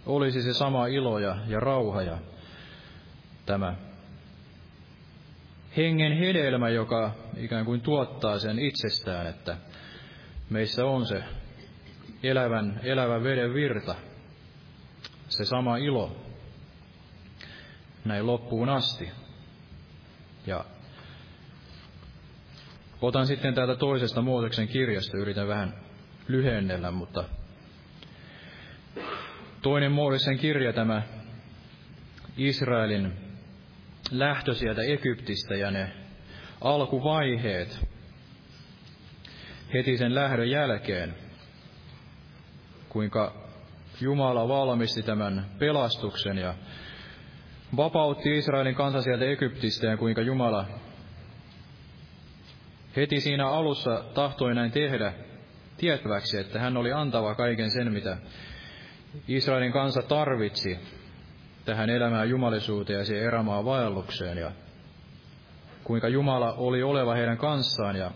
[0.05, 2.17] olisi se sama ilo ja, ja rauha ja
[3.45, 3.75] tämä
[5.79, 9.57] hengen hedelmä, joka ikään kuin tuottaa sen itsestään, että
[10.49, 11.23] meissä on se
[12.23, 13.95] elävän, elävän veden virta,
[15.29, 16.15] se sama ilo
[18.05, 19.09] näin loppuun asti.
[20.47, 20.65] Ja
[23.01, 25.73] Otan sitten täältä toisesta Mooseksen kirjasta, yritän vähän
[26.27, 27.23] lyhennellä, mutta
[29.61, 31.01] toinen Mooseksen kirja, tämä
[32.37, 33.28] Israelin
[34.11, 35.91] lähtö sieltä Egyptistä ja ne
[36.61, 37.87] alkuvaiheet
[39.73, 41.15] heti sen lähdön jälkeen,
[42.89, 43.49] kuinka
[44.01, 46.53] Jumala valmisti tämän pelastuksen ja
[47.77, 50.65] vapautti Israelin kansan sieltä Egyptistä ja kuinka Jumala
[52.95, 55.13] heti siinä alussa tahtoi näin tehdä
[55.77, 58.17] tietäväksi, että hän oli antava kaiken sen, mitä
[59.27, 60.79] Israelin kansa tarvitsi
[61.69, 64.51] tähän elämään jumalisuuteen ja siihen erämaan vaellukseen ja
[65.83, 68.11] kuinka Jumala oli oleva heidän kanssaan ja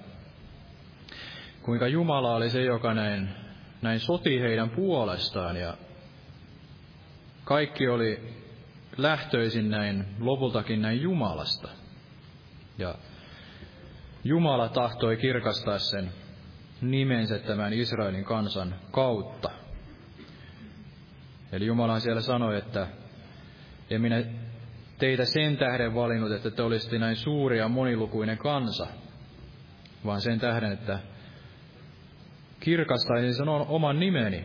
[1.62, 3.30] kuinka Jumala oli se, joka näin,
[3.82, 5.74] näin soti heidän puolestaan ja
[7.44, 8.34] kaikki oli
[8.98, 11.70] lähtöisin näin lopultakin näin Jumalasta.
[12.78, 12.96] Ja
[14.24, 16.12] Jumala tahtoi kirkastaa sen
[16.82, 19.52] nimensä tämän Israelin kansan kautta.
[21.52, 23.03] Eli Jumala siellä sanoi, että
[23.90, 24.24] en minä
[24.98, 28.88] teitä sen tähden valinnut, että te olisitte näin suuri ja monilukuinen kansa,
[30.06, 31.00] vaan sen tähden, että
[32.60, 34.44] kirkastaisin sen oman nimeni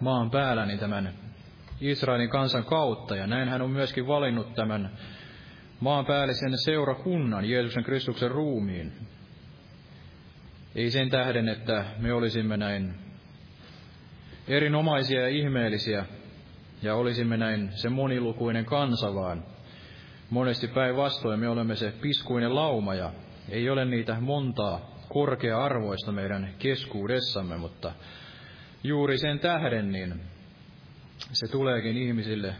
[0.00, 1.12] maan päälläni tämän
[1.80, 3.16] Israelin kansan kautta.
[3.16, 4.90] Ja näin hän on myöskin valinnut tämän
[5.80, 8.92] maanpäällisen seurakunnan, Jeesuksen Kristuksen ruumiin.
[10.74, 12.94] Ei sen tähden, että me olisimme näin
[14.48, 16.04] erinomaisia ja ihmeellisiä
[16.82, 19.44] ja olisimme näin se monilukuinen kansa, vaan
[20.30, 23.12] monesti päinvastoin me olemme se piskuinen lauma ja
[23.48, 27.92] ei ole niitä montaa korkea-arvoista meidän keskuudessamme, mutta
[28.84, 30.20] juuri sen tähden niin
[31.32, 32.54] se tuleekin ihmisille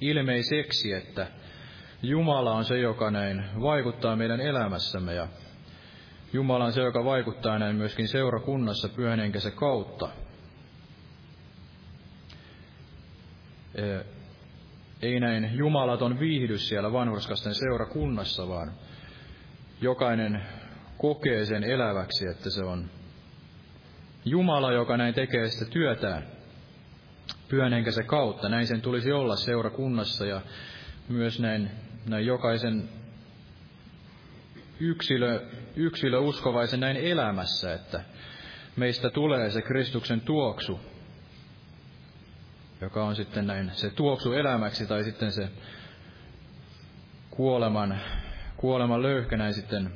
[0.00, 1.26] ilmeiseksi, että
[2.02, 5.28] Jumala on se, joka näin vaikuttaa meidän elämässämme ja
[6.32, 10.08] Jumala on se, joka vaikuttaa näin myöskin seurakunnassa pyhän kautta.
[15.02, 18.72] Ei näin jumalaton viihdy siellä vanhurskasten seurakunnassa, vaan
[19.80, 20.42] jokainen
[20.98, 22.90] kokee sen eläväksi, että se on
[24.24, 26.26] Jumala, joka näin tekee sitä työtään
[27.48, 28.48] pyhän henkensä kautta.
[28.48, 30.40] Näin sen tulisi olla seurakunnassa ja
[31.08, 31.70] myös näin,
[32.06, 32.88] näin jokaisen
[34.80, 35.40] yksilö,
[35.76, 38.00] yksilö uskovaisen näin elämässä, että
[38.76, 40.80] meistä tulee se Kristuksen tuoksu,
[42.80, 45.48] joka on sitten näin se tuoksu elämäksi tai sitten se
[47.30, 48.00] kuoleman,
[48.56, 49.90] kuoleman löyhkä näin sitten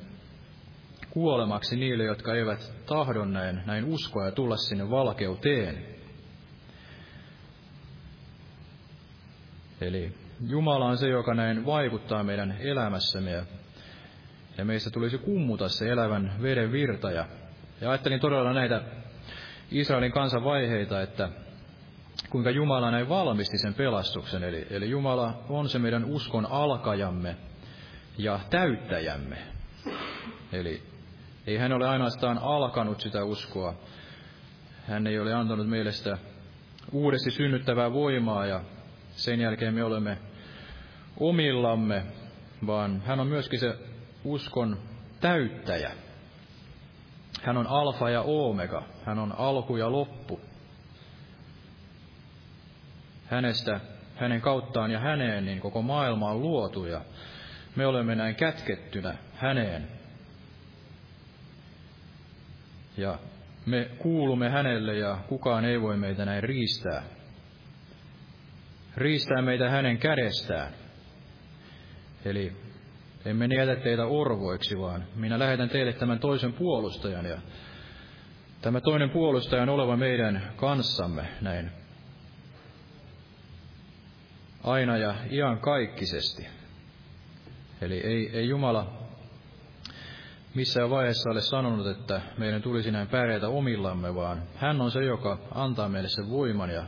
[1.10, 5.86] kuolemaksi niille, jotka eivät tahdon näin, näin uskoa ja tulla sinne valkeuteen.
[9.80, 10.14] Eli
[10.48, 13.44] Jumala on se, joka näin vaikuttaa meidän elämässämme ja,
[14.58, 17.10] ja meistä tulisi kummuta se elävän veden virta.
[17.10, 17.28] Ja,
[17.80, 18.82] ja ajattelin todella näitä
[19.70, 21.28] Israelin kansan vaiheita, että
[22.30, 24.44] kuinka Jumala näin valmisti sen pelastuksen.
[24.44, 27.36] Eli, eli Jumala on se meidän uskon alkajamme
[28.18, 29.38] ja täyttäjämme.
[30.52, 30.82] Eli
[31.46, 33.74] ei hän ole ainoastaan alkanut sitä uskoa.
[34.86, 36.18] Hän ei ole antanut meille sitä
[36.92, 38.60] uudesti synnyttävää voimaa ja
[39.10, 40.18] sen jälkeen me olemme
[41.20, 42.02] omillamme,
[42.66, 43.78] vaan hän on myöskin se
[44.24, 44.78] uskon
[45.20, 45.90] täyttäjä.
[47.42, 50.40] Hän on alfa ja omega, hän on alku ja loppu.
[53.34, 53.80] Hänestä,
[54.16, 57.00] hänen kauttaan ja häneen niin koko maailma on luotu ja
[57.76, 59.88] me olemme näin kätkettynä häneen.
[62.96, 63.18] Ja
[63.66, 67.02] me kuulumme hänelle ja kukaan ei voi meitä näin riistää.
[68.96, 70.72] Riistää meitä hänen kädestään.
[72.24, 72.52] Eli
[73.24, 77.26] emme jätä teitä orvoiksi, vaan minä lähetän teille tämän toisen puolustajan.
[77.26, 77.38] Ja
[78.60, 81.83] tämä toinen puolustaja on oleva meidän kanssamme näin
[84.64, 86.46] aina ja ian kaikkisesti.
[87.80, 89.04] Eli ei, ei Jumala
[90.54, 95.38] missään vaiheessa ole sanonut, että meidän tulisi näin pärjätä omillamme, vaan hän on se, joka
[95.54, 96.84] antaa meille sen voiman ja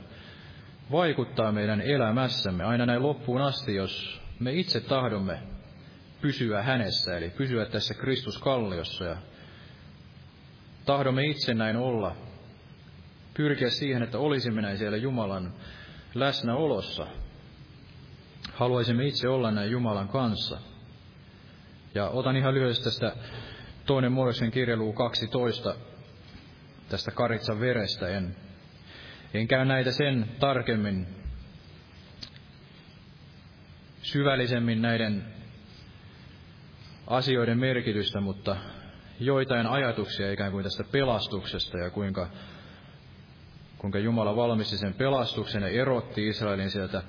[0.92, 5.38] vaikuttaa meidän elämässämme aina näin loppuun asti, jos me itse tahdomme
[6.20, 9.16] pysyä hänessä, eli pysyä tässä Kristuskalliossa ja
[10.84, 12.16] tahdomme itse näin olla,
[13.36, 15.52] pyrkiä siihen, että olisimme näin siellä Jumalan
[16.14, 17.06] läsnäolossa.
[18.56, 20.58] Haluaisimme itse olla näin Jumalan kanssa.
[21.94, 23.16] Ja otan ihan lyhyesti tästä
[23.86, 25.74] toinen Mooseksen kirjeluu 12
[26.88, 28.08] tästä Karitsan verestä.
[28.08, 28.36] En,
[29.34, 31.06] en käy näitä sen tarkemmin
[34.02, 35.24] syvällisemmin näiden
[37.06, 38.56] asioiden merkitystä, mutta
[39.20, 42.28] joitain ajatuksia ikään kuin tästä pelastuksesta ja kuinka,
[43.78, 47.02] kuinka Jumala valmisti sen pelastuksen ja erotti Israelin sieltä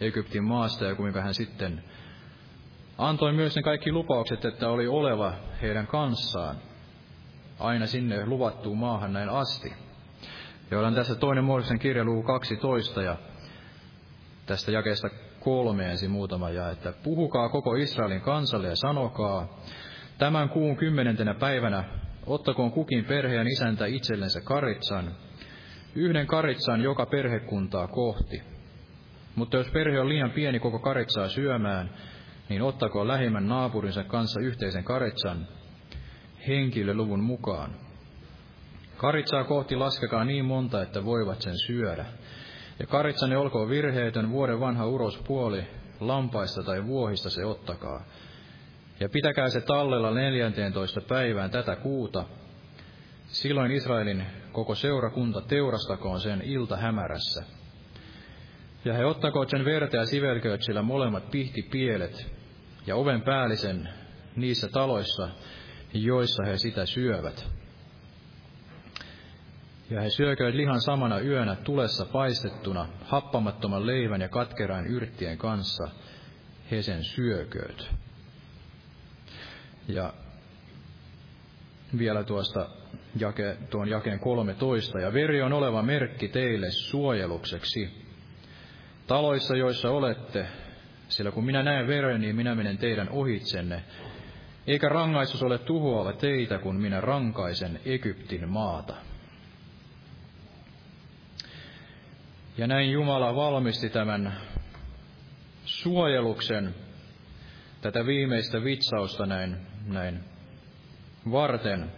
[0.00, 1.82] Egyptin maasta ja kuinka hän sitten
[2.98, 6.56] antoi myös ne kaikki lupaukset, että oli oleva heidän kanssaan
[7.58, 9.72] aina sinne luvattuun maahan näin asti.
[10.70, 13.16] Ja olen tässä toinen Mooseksen kirja luku 12 ja
[14.46, 15.08] tästä jakeesta
[15.40, 19.60] kolme ensin muutama ja, että puhukaa koko Israelin kansalle ja sanokaa,
[20.18, 21.84] tämän kuun kymmenentenä päivänä
[22.26, 25.14] ottakoon kukin perheen isäntä itsellensä karitsan,
[25.94, 28.53] yhden karitsan joka perhekuntaa kohti.
[29.34, 31.90] Mutta jos perhe on liian pieni koko karitsaa syömään,
[32.48, 35.46] niin ottakoon lähimmän naapurinsa kanssa yhteisen karitsan
[36.48, 37.70] henkilöluvun mukaan.
[38.96, 42.04] Karitsaa kohti laskekaa niin monta, että voivat sen syödä.
[42.78, 45.66] Ja karitsani olkoon virheetön vuoden vanha urospuoli,
[46.00, 48.04] lampaista tai vuohista se ottakaa.
[49.00, 51.00] Ja pitäkää se tallella 14.
[51.00, 52.24] päivään tätä kuuta.
[53.26, 57.44] Silloin Israelin koko seurakunta teurastakoon sen ilta hämärässä.
[58.84, 62.26] Ja he ottakoot sen verta ja sivelkööt sillä molemmat pihtipielet
[62.86, 63.88] ja oven päällisen
[64.36, 65.28] niissä taloissa,
[65.92, 67.46] joissa he sitä syövät.
[69.90, 75.88] Ja he syökööt lihan samana yönä tulessa paistettuna, happamattoman leivän ja katkerain yrttien kanssa,
[76.70, 77.90] he sen syökööt.
[79.88, 80.12] Ja
[81.98, 82.68] vielä tuosta
[83.18, 85.00] jake, tuon jakeen 13.
[85.00, 88.03] Ja veri on oleva merkki teille suojelukseksi.
[89.06, 90.46] Taloissa, joissa olette,
[91.08, 93.84] sillä kun minä näen veren, niin minä menen teidän ohitsenne,
[94.66, 98.94] eikä rangaistus ole tuhoava teitä, kun minä rankaisen Egyptin maata.
[102.58, 104.32] Ja näin Jumala valmisti tämän
[105.64, 106.74] suojeluksen,
[107.80, 110.20] tätä viimeistä vitsausta näin, näin
[111.32, 111.92] varten.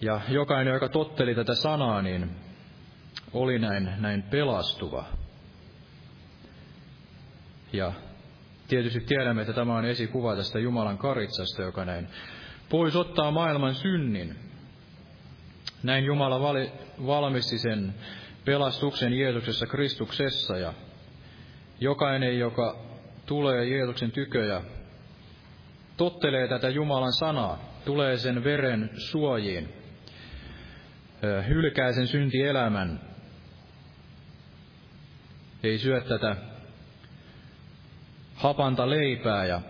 [0.00, 2.30] Ja jokainen, joka totteli tätä sanaa, niin
[3.32, 5.23] oli näin, näin pelastuva.
[7.74, 7.92] Ja
[8.68, 12.08] tietysti tiedämme, että tämä on esikuva tästä Jumalan karitsasta, joka näin
[12.68, 14.36] pois ottaa maailman synnin.
[15.82, 16.72] Näin Jumala vali,
[17.06, 17.94] valmisti sen
[18.44, 20.74] pelastuksen Jeesuksessa Kristuksessa ja
[21.80, 22.76] jokainen, joka
[23.26, 24.62] tulee Jeesuksen tykö ja
[25.96, 29.68] tottelee tätä Jumalan sanaa, tulee sen veren suojiin,
[31.48, 33.00] hylkää sen syntielämän,
[35.62, 36.36] ei syö tätä
[38.44, 39.60] hapanta leipää ja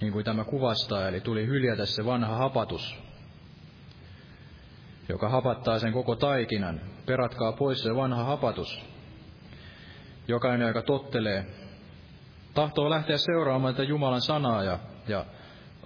[0.00, 2.96] niin kuin tämä kuvastaa, eli tuli hyljätä se vanha hapatus,
[5.08, 6.80] joka hapattaa sen koko taikinan.
[7.06, 8.80] Peratkaa pois se vanha hapatus.
[10.28, 11.46] Jokainen, joka tottelee,
[12.54, 15.24] tahtoo lähteä seuraamaan tätä Jumalan sanaa ja, ja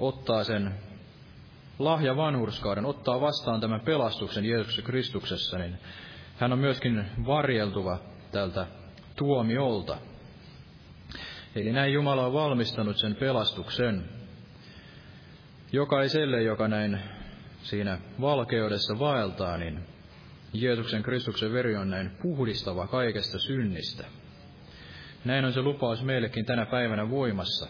[0.00, 0.74] ottaa sen
[1.78, 5.78] lahja vanhurskauden, ottaa vastaan tämän pelastuksen Jeesuksessa Kristuksessa, niin
[6.36, 7.98] hän on myöskin varjeltuva
[8.32, 8.66] tältä
[9.16, 9.98] tuomiolta.
[11.56, 14.04] Eli näin Jumala on valmistanut sen pelastuksen
[15.72, 17.00] jokaiselle, joka näin
[17.62, 19.86] siinä valkeudessa vaeltaa, niin
[20.52, 24.04] Jeesuksen Kristuksen veri on näin puhdistava kaikesta synnistä.
[25.24, 27.68] Näin on se lupaus meillekin tänä päivänä voimassa.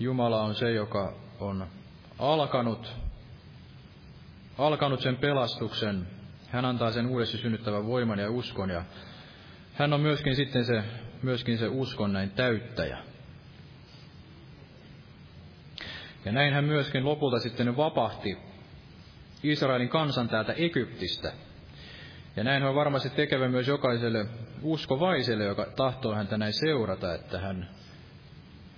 [0.00, 1.66] Jumala on se, joka on
[2.18, 2.92] alkanut,
[4.58, 6.06] alkanut sen pelastuksen.
[6.48, 8.84] Hän antaa sen uudessa synnyttävän voiman ja uskon ja
[9.74, 10.82] hän on myöskin sitten se,
[11.24, 12.98] myöskin se uskon näin täyttäjä.
[16.24, 18.38] Ja näin hän myöskin lopulta sitten vapahti
[19.42, 21.32] Israelin kansan täältä Egyptistä.
[22.36, 24.26] Ja näin hän varmasti tekevä myös jokaiselle
[24.62, 27.70] uskovaiselle, joka tahtoo häntä näin seurata, että hän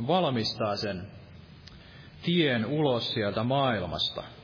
[0.07, 1.07] valmistaa sen
[2.23, 4.36] tien ulos sieltä maailmasta.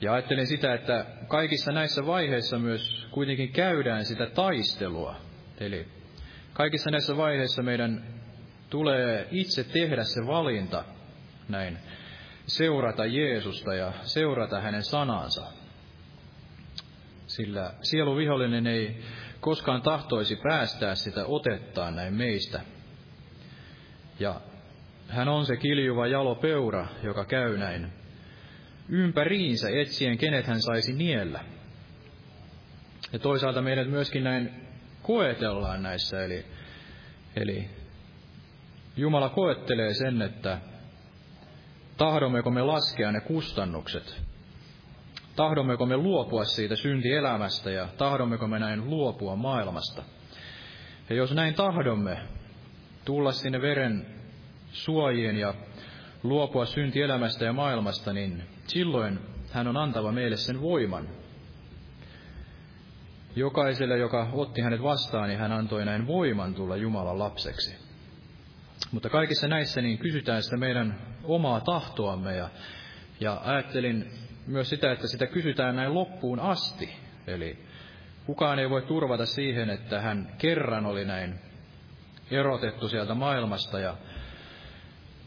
[0.00, 5.16] Ja ajattelin sitä, että kaikissa näissä vaiheissa myös kuitenkin käydään sitä taistelua.
[5.60, 5.88] Eli
[6.52, 8.04] kaikissa näissä vaiheissa meidän
[8.70, 10.84] tulee itse tehdä se valinta
[11.48, 11.78] näin,
[12.46, 15.46] seurata Jeesusta ja seurata hänen sanansa.
[17.26, 19.02] Sillä sieluvihollinen ei
[19.40, 22.60] koskaan tahtoisi päästää sitä otettaan näin meistä.
[24.20, 24.40] Ja
[25.08, 27.99] hän on se kiljuva jalo peura, joka käy näin
[28.90, 31.40] ympäriinsä etsien, kenet hän saisi niellä.
[33.12, 34.50] Ja toisaalta meidät myöskin näin
[35.02, 36.44] koetellaan näissä, eli,
[37.36, 37.70] eli
[38.96, 40.58] Jumala koettelee sen, että
[41.96, 44.22] tahdommeko me laskea ne kustannukset,
[45.36, 50.02] tahdommeko me luopua siitä syntielämästä ja tahdommeko me näin luopua maailmasta.
[51.10, 52.18] Ja jos näin tahdomme
[53.04, 54.06] tulla sinne veren
[54.72, 55.54] suojien ja
[56.22, 59.18] luopua syntielämästä ja maailmasta, niin silloin
[59.52, 61.08] hän on antava meille sen voiman.
[63.36, 67.76] Jokaiselle, joka otti hänet vastaan, niin hän antoi näin voiman tulla Jumalan lapseksi.
[68.92, 72.48] Mutta kaikissa näissä niin kysytään sitä meidän omaa tahtoamme ja,
[73.20, 74.10] ja ajattelin
[74.46, 76.96] myös sitä, että sitä kysytään näin loppuun asti.
[77.26, 77.58] Eli
[78.26, 81.34] kukaan ei voi turvata siihen, että hän kerran oli näin
[82.30, 83.96] erotettu sieltä maailmasta ja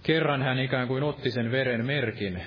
[0.04, 2.44] kerran hän ikään kuin otti sen veren merkin,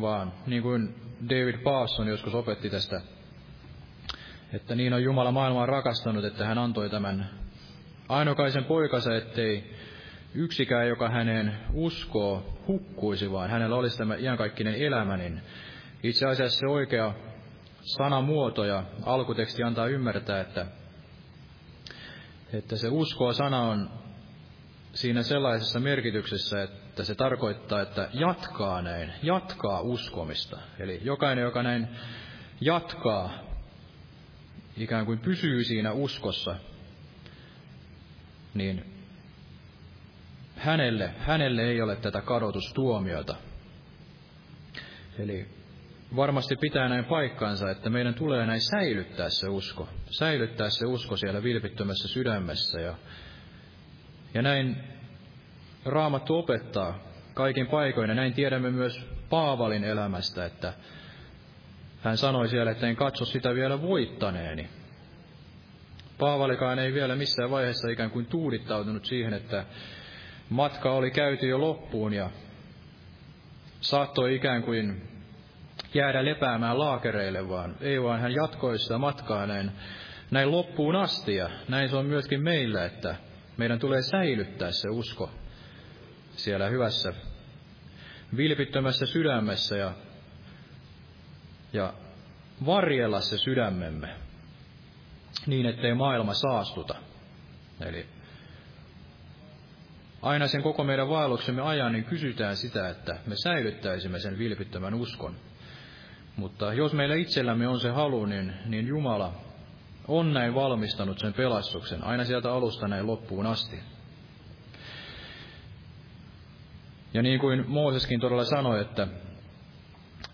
[0.00, 0.94] vaan niin kuin
[1.28, 3.00] David Parson joskus opetti tästä,
[4.52, 7.30] että niin on Jumala maailmaa rakastanut, että hän antoi tämän
[8.08, 9.74] ainokaisen poikansa, ettei
[10.34, 15.40] yksikään, joka häneen uskoo, hukkuisi, vaan hänellä olisi tämä iankaikkinen elämä, niin
[16.02, 17.14] itse asiassa se oikea
[17.80, 20.66] sanamuoto ja alkuteksti antaa ymmärtää, että,
[22.52, 23.90] että se uskoa sana on
[24.98, 30.58] siinä sellaisessa merkityksessä, että se tarkoittaa, että jatkaa näin, jatkaa uskomista.
[30.78, 31.88] Eli jokainen, joka näin
[32.60, 33.38] jatkaa,
[34.76, 36.56] ikään kuin pysyy siinä uskossa,
[38.54, 38.84] niin
[40.56, 43.34] hänelle, hänelle ei ole tätä kadotustuomiota.
[45.18, 45.48] Eli
[46.16, 49.88] varmasti pitää näin paikkansa, että meidän tulee näin säilyttää se usko.
[50.10, 52.94] Säilyttää se usko siellä vilpittömässä sydämessä ja
[54.34, 54.76] ja näin
[55.84, 56.98] Raamattu opettaa
[57.34, 60.72] kaikin paikoin, ja näin tiedämme myös Paavalin elämästä, että
[62.02, 64.68] hän sanoi siellä, että en katso sitä vielä voittaneeni.
[66.18, 69.64] Paavalikaan ei vielä missään vaiheessa ikään kuin tuudittautunut siihen, että
[70.48, 72.30] matka oli käyty jo loppuun ja
[73.80, 75.02] saattoi ikään kuin
[75.94, 79.70] jäädä lepäämään laakereille, vaan ei vaan hän jatkoi sitä matkaa näin,
[80.30, 83.16] näin loppuun asti ja näin se on myöskin meillä, että
[83.58, 85.30] meidän tulee säilyttää se usko
[86.36, 87.12] siellä hyvässä,
[88.36, 89.92] vilpittömässä sydämessä ja,
[91.72, 91.92] ja
[92.66, 94.08] varjella se sydämemme
[95.46, 96.94] niin, ettei maailma saastuta.
[97.80, 98.06] Eli
[100.22, 105.36] aina sen koko meidän vaelluksemme ajan, niin kysytään sitä, että me säilyttäisimme sen vilpittömän uskon.
[106.36, 109.47] Mutta jos meillä itsellämme on se halu, niin, niin Jumala
[110.08, 113.80] on näin valmistanut sen pelastuksen, aina sieltä alusta näin loppuun asti.
[117.14, 119.08] Ja niin kuin Mooseskin todella sanoi, että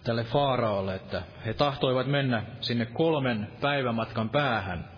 [0.05, 4.89] tälle Faaraolle, että he tahtoivat mennä sinne kolmen päivämatkan päähän.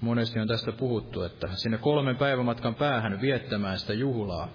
[0.00, 4.48] Monesti on tästä puhuttu, että sinne kolmen päivämatkan päähän viettämään sitä juhlaa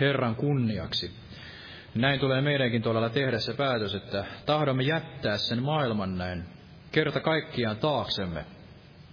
[0.00, 1.14] Herran kunniaksi.
[1.94, 6.55] Näin tulee meidänkin todella tehdä se päätös, että tahdomme jättää sen maailman näin
[6.96, 8.44] kerta kaikkiaan taaksemme.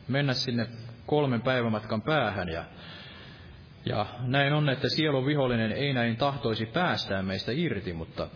[0.07, 0.67] Mennä sinne
[1.05, 2.65] kolmen päivämatkan päähän ja,
[3.86, 8.27] ja näin on, että sielun vihollinen ei näin tahtoisi päästää meistä irti, mutta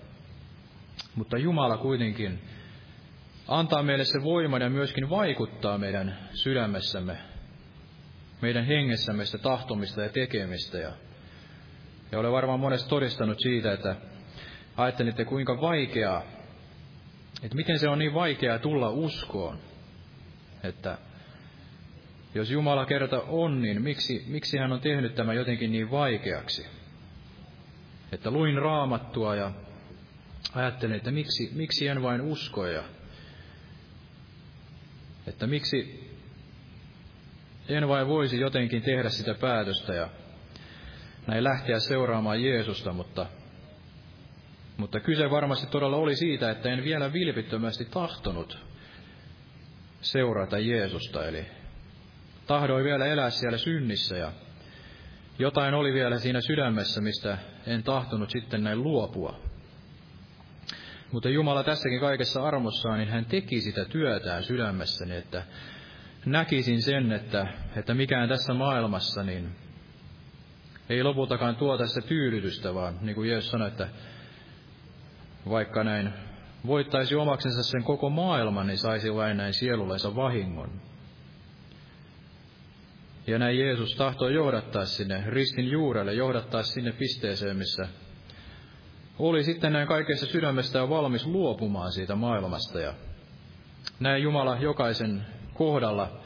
[1.15, 2.39] mutta Jumala kuitenkin
[3.47, 7.17] antaa meille se voiman ja myöskin vaikuttaa meidän sydämessämme,
[8.41, 10.77] meidän hengessämme sitä tahtomista ja tekemistä.
[10.77, 10.91] Ja,
[12.11, 13.95] ja olen varmaan monesti todistanut siitä, että
[14.77, 16.36] ajattelitte kuinka vaikeaa,
[17.43, 19.59] että miten se on niin vaikeaa tulla uskoon,
[20.63, 20.97] että
[22.35, 26.67] jos Jumala kerta on, niin miksi, miksi hän on tehnyt tämä jotenkin niin vaikeaksi?
[28.11, 29.51] Että luin raamattua ja
[30.55, 32.83] ajattelin, että miksi, miksi en vain usko ja
[35.27, 36.07] että miksi
[37.69, 40.09] en vain voisi jotenkin tehdä sitä päätöstä ja
[41.27, 43.25] näin lähteä seuraamaan Jeesusta, mutta,
[44.77, 48.57] mutta kyse varmasti todella oli siitä, että en vielä vilpittömästi tahtonut
[50.01, 51.45] seurata Jeesusta, eli
[52.47, 54.31] tahdoin vielä elää siellä synnissä ja
[55.39, 59.39] jotain oli vielä siinä sydämessä, mistä en tahtonut sitten näin luopua.
[61.11, 65.43] Mutta Jumala tässäkin kaikessa armossaan, niin hän teki sitä työtään sydämessäni, että
[66.25, 69.55] näkisin sen, että, että mikään tässä maailmassa niin
[70.89, 73.87] ei lopultakaan tuota sitä tyydytystä, vaan niin kuin Jeesus sanoi, että
[75.49, 76.13] vaikka näin
[76.67, 80.71] voittaisi omaksensa sen koko maailman, niin saisi vain näin sielullensa vahingon.
[83.27, 87.87] Ja näin Jeesus tahtoo johdattaa sinne ristin juurelle, johdattaa sinne pisteeseen, missä
[89.19, 92.79] oli sitten näin kaikessa sydämestä valmis luopumaan siitä maailmasta.
[92.79, 92.93] Ja
[93.99, 96.19] näin Jumala jokaisen kohdalla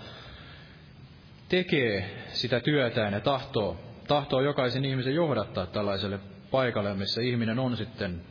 [1.49, 6.19] tekee sitä työtään ja tahtoo, tahtoo jokaisen ihmisen johdattaa tällaiselle
[6.51, 8.21] paikalle, missä ihminen on sitten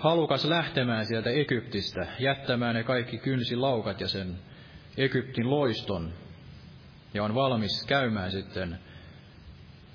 [0.00, 4.38] halukas lähtemään sieltä Egyptistä, jättämään ne kaikki kynsilaukat ja sen
[4.96, 6.12] Egyptin loiston,
[7.14, 8.78] ja on valmis käymään sitten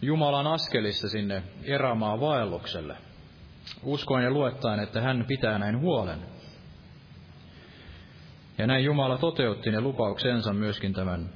[0.02, 2.98] Jumalan askelissa sinne erämaa vaellukselle
[3.84, 6.20] uskoen ja luettaen, että hän pitää näin huolen.
[8.58, 11.30] Ja näin Jumala toteutti ne lupauksensa myöskin tämän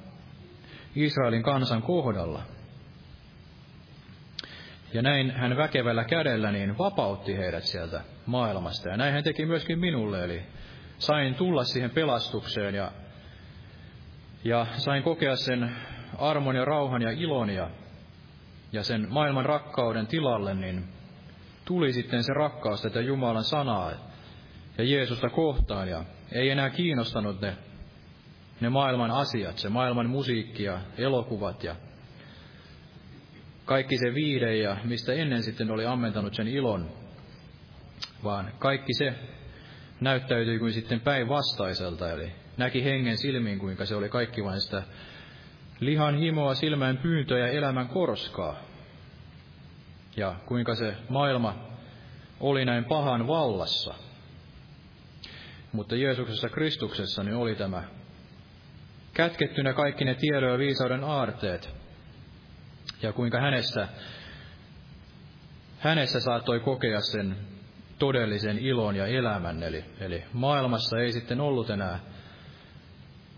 [0.95, 2.41] Israelin kansan kohdalla.
[4.93, 8.89] Ja näin hän väkevällä kädellä niin vapautti heidät sieltä maailmasta.
[8.89, 10.41] Ja näin hän teki myöskin minulle, eli
[10.97, 12.91] sain tulla siihen pelastukseen ja,
[14.43, 15.75] ja sain kokea sen
[16.17, 17.69] armon ja rauhan ja ilon ja,
[18.71, 20.83] ja sen maailman rakkauden tilalle, niin
[21.65, 23.91] tuli sitten se rakkaus tätä Jumalan sanaa
[24.77, 27.55] ja Jeesusta kohtaan ja ei enää kiinnostanut ne,
[28.59, 31.75] ne maailman asiat, se maailman musiikki ja elokuvat ja
[33.65, 36.89] kaikki se viide ja mistä ennen sitten oli ammentanut sen ilon,
[38.23, 39.13] vaan kaikki se
[40.01, 44.83] näyttäytyi kuin sitten päinvastaiselta, eli näki hengen silmiin, kuinka se oli kaikki vain sitä
[45.79, 48.55] lihan himoa, silmän pyyntöä ja elämän korskaa
[50.17, 51.55] ja kuinka se maailma
[52.39, 53.93] oli näin pahan vallassa.
[55.71, 57.83] Mutta Jeesuksessa Kristuksessa niin oli tämä
[59.13, 61.69] kätkettynä kaikki ne tiedon ja viisauden aarteet,
[63.01, 63.87] ja kuinka hänessä,
[65.79, 67.37] hänessä saattoi kokea sen
[67.99, 69.63] todellisen ilon ja elämän.
[69.63, 71.99] Eli, eli maailmassa ei sitten ollut enää,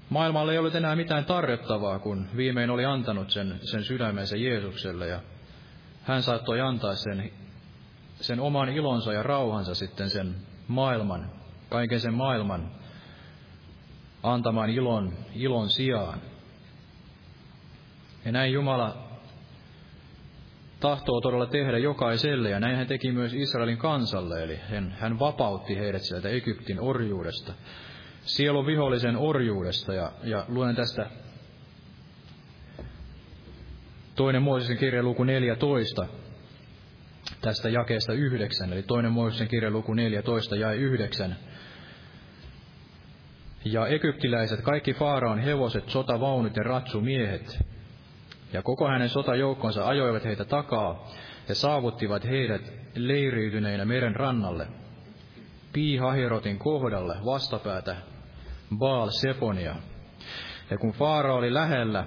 [0.10, 5.08] maailmalle ei ollut enää mitään tarjottavaa, kun viimein oli antanut sen, sen sydämensä Jeesukselle.
[5.08, 5.20] Ja
[6.04, 7.32] hän saattoi antaa sen,
[8.16, 10.36] sen oman ilonsa ja rauhansa sitten sen
[10.68, 11.32] maailman,
[11.70, 12.72] kaiken sen maailman
[14.24, 16.22] antamaan ilon, ilon sijaan.
[18.26, 19.11] Ja näin Jumala
[20.82, 25.78] tahtoo todella tehdä jokaiselle, ja näin hän teki myös Israelin kansalle, eli hän, hän vapautti
[25.78, 27.54] heidät sieltä Egyptin orjuudesta,
[28.22, 31.10] sielun vihollisen orjuudesta, ja, ja luen tästä
[34.16, 36.06] Toinen Mooseksen kirja luku 14,
[37.42, 41.36] tästä jakeesta 9, eli toinen Mooseksen kirja luku 14 ja 9.
[43.66, 47.60] Ja egyptiläiset, kaikki Faaraan hevoset, sotavaunut ja ratsumiehet,
[48.54, 51.08] Ja koko hänen sotajoukkonsa ajoivat heitä takaa
[51.50, 52.62] ja saavuttivat heidät
[52.96, 54.68] leiriytyneinä meren rannalle.
[55.74, 57.96] Piihahirotin kohdalle vastapäätä
[58.78, 59.76] Baal Seponia.
[60.70, 62.06] Ja kun Faara oli lähellä,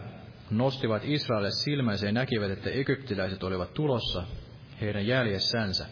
[0.50, 4.22] nostivat Israelille silmänsä ja näkivät, että egyptiläiset olivat tulossa
[4.80, 5.86] heidän jäljessänsä.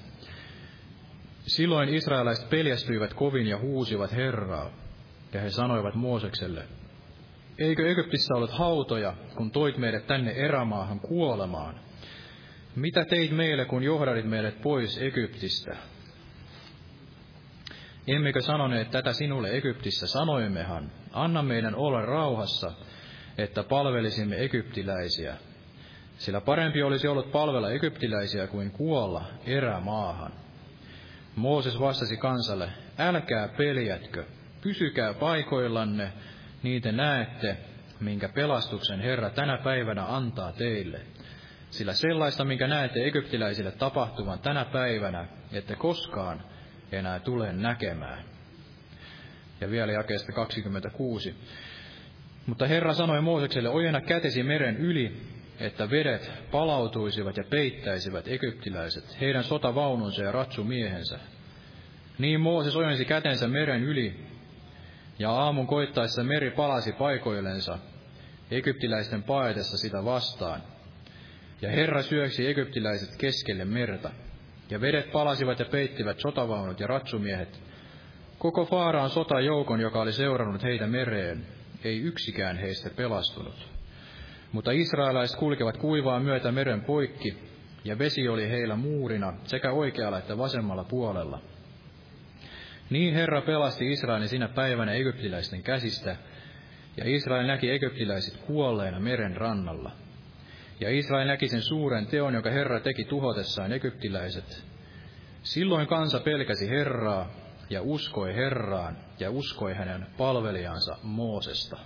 [1.47, 4.71] Silloin israelaiset peljästyivät kovin ja huusivat Herraa,
[5.33, 6.65] ja he sanoivat Moosekselle,
[7.59, 11.81] Eikö Egyptissä ollut hautoja, kun toit meidät tänne erämaahan kuolemaan?
[12.77, 15.77] Mitä teit meille, kun johdadit meidät pois Egyptistä?
[18.07, 22.73] Emmekö sanoneet tätä sinulle Egyptissä, sanoimmehan, anna meidän olla rauhassa,
[23.39, 25.37] että palvelisimme egyptiläisiä.
[26.19, 30.33] Sillä parempi olisi ollut palvella egyptiläisiä kuin kuolla erämaahan.
[31.37, 34.25] Mooses vastasi kansalle, älkää peljätkö,
[34.63, 36.13] pysykää paikoillanne,
[36.83, 37.57] te näette,
[38.01, 41.01] minkä pelastuksen Herra tänä päivänä antaa teille.
[41.71, 46.45] Sillä sellaista, minkä näette egyptiläisille tapahtuvan tänä päivänä, että koskaan
[46.93, 48.25] enää tule näkemään.
[49.61, 51.35] Ja vielä jakeesta 26.
[52.47, 55.17] Mutta Herra sanoi Moosekselle, ojenna kätesi meren yli,
[55.61, 61.19] että vedet palautuisivat ja peittäisivät egyptiläiset, heidän sotavaununsa ja ratsumiehensä.
[62.19, 64.32] Niin Mooses ojensi kätensä meren yli,
[65.19, 67.79] ja aamun koittaessa meri palasi paikoillensa,
[68.51, 70.63] egyptiläisten paetessa sitä vastaan.
[71.63, 74.11] Ja Herra syöksi egyptiläiset keskelle merta,
[74.71, 77.61] ja vedet palasivat ja peittivät sotavaunut ja ratsumiehet,
[78.39, 81.47] koko Faaraan sotajoukon, joka oli seurannut heitä mereen,
[81.85, 83.69] ei yksikään heistä pelastunut.
[84.53, 87.39] Mutta israelaiset kulkevat kuivaa myötä meren poikki,
[87.85, 91.41] ja vesi oli heillä muurina sekä oikealla että vasemmalla puolella.
[92.93, 96.17] Niin Herra pelasti Israelin sinä päivänä egyptiläisten käsistä,
[96.97, 99.91] ja Israel näki egyptiläiset kuolleina meren rannalla.
[100.81, 104.65] Ja Israel näki sen suuren teon, jonka Herra teki tuhotessaan egyptiläiset.
[105.43, 107.31] Silloin kansa pelkäsi Herraa
[107.71, 111.79] ja uskoi Herraan ja uskoi hänen palvelijansa Moosesta.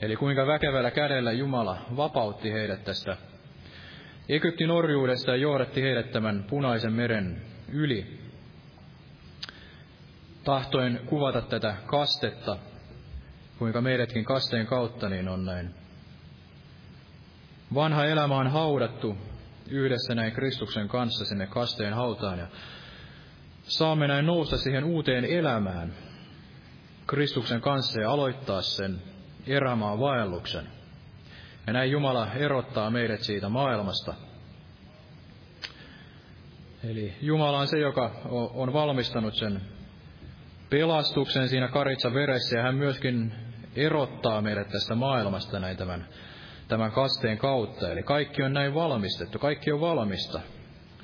[0.00, 3.16] Eli kuinka väkevällä kädellä Jumala vapautti heidät tästä
[4.28, 8.19] Egyptin orjuudesta ja johdatti heidät tämän punaisen meren yli.
[10.44, 12.56] Tahtoin kuvata tätä kastetta,
[13.58, 15.74] kuinka meidätkin kasteen kautta niin on näin.
[17.74, 19.16] Vanha elämä on haudattu
[19.68, 22.46] yhdessä näin Kristuksen kanssa sinne kasteen hautaan ja
[23.62, 25.94] saamme näin nousta siihen uuteen elämään
[27.06, 29.02] Kristuksen kanssa ja aloittaa sen
[29.46, 30.66] erämaan vaelluksen.
[31.66, 34.14] Ja näin Jumala erottaa meidät siitä maailmasta.
[36.84, 38.10] Eli Jumala on se, joka
[38.54, 39.60] on valmistanut sen
[40.70, 43.34] pelastuksen siinä karitsa veressä, ja hän myöskin
[43.76, 46.08] erottaa meidät tästä maailmasta näin tämän,
[46.68, 47.92] tämän kasteen kautta.
[47.92, 50.40] Eli kaikki on näin valmistettu, kaikki on valmista.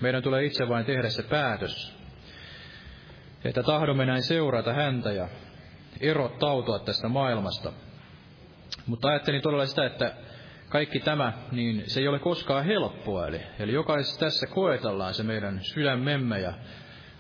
[0.01, 1.97] Meidän tulee itse vain tehdä se päätös,
[3.45, 5.29] että tahdomme näin seurata häntä ja
[6.01, 7.73] erottautua tästä maailmasta.
[8.87, 10.15] Mutta ajattelin todella sitä, että
[10.69, 13.27] kaikki tämä, niin se ei ole koskaan helppoa.
[13.27, 16.53] Eli, eli jokaisessa tässä koetellaan se meidän sydämemme ja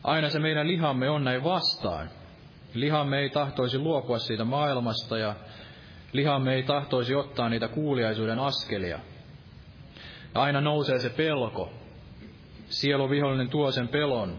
[0.04, 2.10] aina se meidän lihamme on näin vastaan.
[2.80, 5.34] Lihamme ei tahtoisi luopua siitä maailmasta ja
[6.12, 8.98] lihamme ei tahtoisi ottaa niitä kuuliaisuuden askelia.
[10.34, 11.72] Aina nousee se pelko.
[12.68, 14.38] Sieluvihollinen tuo sen pelon,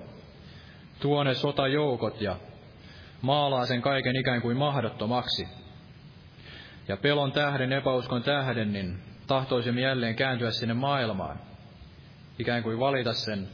[0.99, 2.35] tuo ne sotajoukot ja
[3.21, 5.47] maalaa sen kaiken ikään kuin mahdottomaksi.
[6.87, 11.39] Ja pelon tähden, epäuskon tähden, niin tahtoisimme jälleen kääntyä sinne maailmaan.
[12.39, 13.47] Ikään kuin valita sen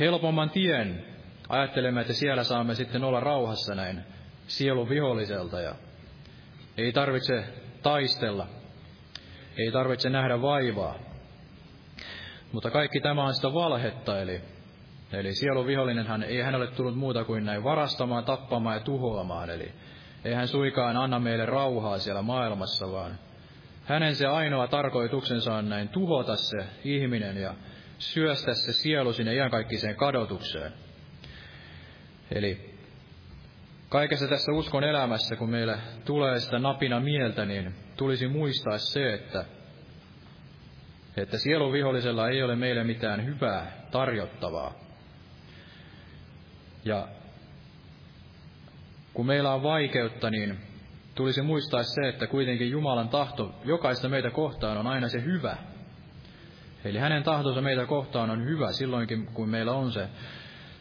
[0.00, 1.15] helpomman tien.
[1.48, 4.04] Ajattelemme, että siellä saamme sitten olla rauhassa näin
[4.46, 5.74] sielun viholliselta ja
[6.76, 7.44] ei tarvitse
[7.82, 8.46] taistella,
[9.58, 10.94] ei tarvitse nähdä vaivaa.
[12.52, 14.40] Mutta kaikki tämä on sitä valhetta, eli,
[15.12, 19.50] eli sielun vihollinenhan ei hän ole tullut muuta kuin näin varastamaan, tappamaan ja tuhoamaan.
[19.50, 19.72] Eli
[20.24, 23.18] ei hän suikaan anna meille rauhaa siellä maailmassa, vaan
[23.84, 27.54] hänen se ainoa tarkoituksensa on näin tuhota se ihminen ja
[27.98, 30.85] syöstä se sielu sinne iankaikkiseen kadotukseen.
[32.30, 32.74] Eli
[33.88, 39.44] kaikessa tässä uskon elämässä, kun meillä tulee sitä napina mieltä, niin tulisi muistaa se, että,
[41.16, 44.74] että sielun vihollisella ei ole meille mitään hyvää tarjottavaa.
[46.84, 47.08] Ja
[49.14, 50.58] kun meillä on vaikeutta, niin
[51.14, 55.56] tulisi muistaa se, että kuitenkin Jumalan tahto jokaista meitä kohtaan on aina se hyvä.
[56.84, 60.08] Eli hänen tahtonsa meitä kohtaan on hyvä silloinkin, kun meillä on se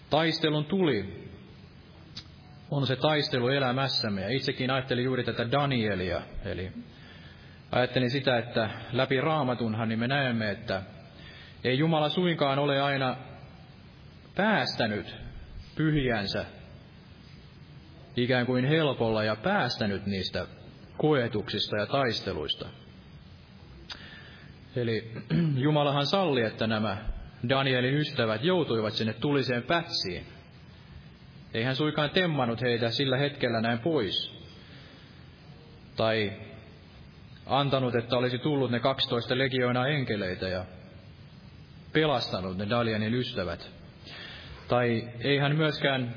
[0.09, 1.24] taistelun tuli,
[2.71, 4.21] on se taistelu elämässämme.
[4.21, 6.71] Ja itsekin ajattelin juuri tätä Danielia, eli
[7.71, 10.81] ajattelin sitä, että läpi raamatunhan niin me näemme, että
[11.63, 13.17] ei Jumala suinkaan ole aina
[14.35, 15.15] päästänyt
[15.75, 16.45] pyhiänsä
[18.17, 20.47] ikään kuin helpolla ja päästänyt niistä
[20.97, 22.69] koetuksista ja taisteluista.
[24.75, 25.11] Eli
[25.65, 26.97] Jumalahan salli, että nämä
[27.49, 30.34] Danielin ystävät joutuivat sinne tuliseen pätsiin.
[31.55, 34.31] Ei hän suikaan temmannut heitä sillä hetkellä näin pois.
[35.95, 36.33] Tai
[37.45, 40.65] antanut, että olisi tullut ne 12 legioina enkeleitä ja
[41.93, 43.71] pelastanut ne Danielin ystävät.
[44.67, 46.15] Tai ei hän myöskään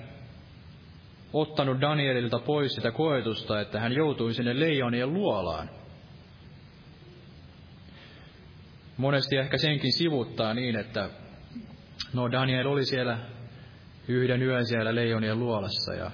[1.33, 5.71] ottanut Danielilta pois sitä koetusta, että hän joutui sinne leijonien luolaan.
[8.97, 11.11] Monesti ehkä senkin sivuttaa niin, että
[12.13, 13.19] no Daniel oli siellä
[14.09, 16.11] yhden yön siellä leijonien luolassa ja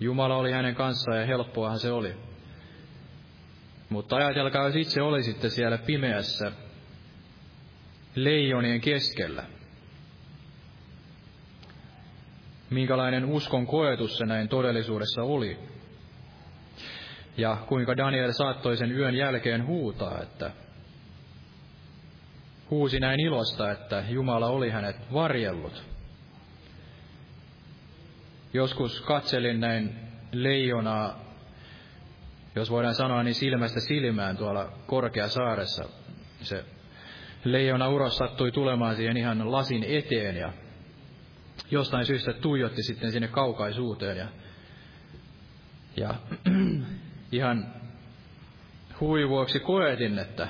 [0.00, 2.14] Jumala oli hänen kanssaan ja helppoahan se oli.
[3.88, 6.52] Mutta ajatelkaa, jos itse olisitte siellä pimeässä
[8.14, 9.44] leijonien keskellä.
[12.70, 15.58] Minkälainen uskon koetus se näin todellisuudessa oli.
[17.36, 20.50] Ja kuinka Daniel saattoi sen yön jälkeen huutaa, että
[22.70, 25.95] huusi näin ilosta, että Jumala oli hänet varjellut.
[28.56, 29.94] Joskus katselin näin
[30.32, 31.20] leijonaa,
[32.54, 35.84] jos voidaan sanoa niin silmästä silmään tuolla Korkeasaaressa.
[36.40, 36.64] Se
[37.44, 40.52] leijona uros sattui tulemaan siihen ihan lasin eteen ja
[41.70, 44.28] jostain syystä tuijotti sitten sinne kaukaisuuteen ja,
[45.96, 46.14] ja
[47.32, 47.74] ihan
[49.00, 50.48] huivuoksi koetin, että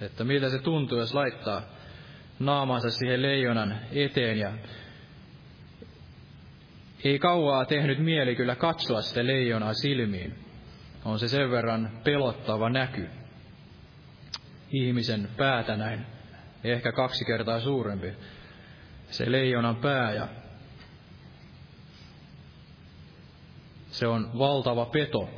[0.00, 1.62] että miltä se tuntuu, jos laittaa
[2.38, 4.52] naamansa siihen leijonan eteen ja
[7.04, 10.34] ei kauaa tehnyt mieli kyllä katsoa sitä leijonaa silmiin.
[11.04, 13.08] On se sen verran pelottava näky.
[14.72, 16.06] Ihmisen päätä näin,
[16.64, 18.12] ehkä kaksi kertaa suurempi.
[19.10, 20.28] Se leijonan pää ja
[23.90, 25.28] se on valtava peto.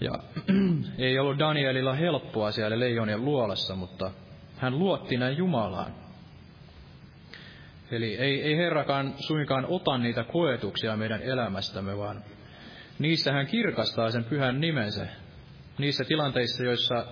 [0.00, 0.12] Ja
[0.98, 4.10] ei ollut Danielilla helppoa siellä leijonien luolassa, mutta
[4.56, 6.01] hän luotti näin Jumalaan.
[7.92, 12.24] Eli ei, ei Herrakaan suinkaan ota niitä koetuksia meidän elämästämme, vaan
[12.98, 15.06] niissä hän kirkastaa sen pyhän nimensä.
[15.78, 17.06] Niissä tilanteissa, joissa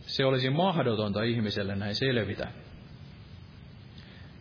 [0.00, 2.48] se olisi mahdotonta ihmiselle näin selvitä,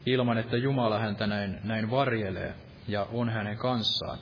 [0.06, 2.54] ilman että Jumala häntä näin, näin varjelee
[2.88, 4.18] ja on hänen kanssaan.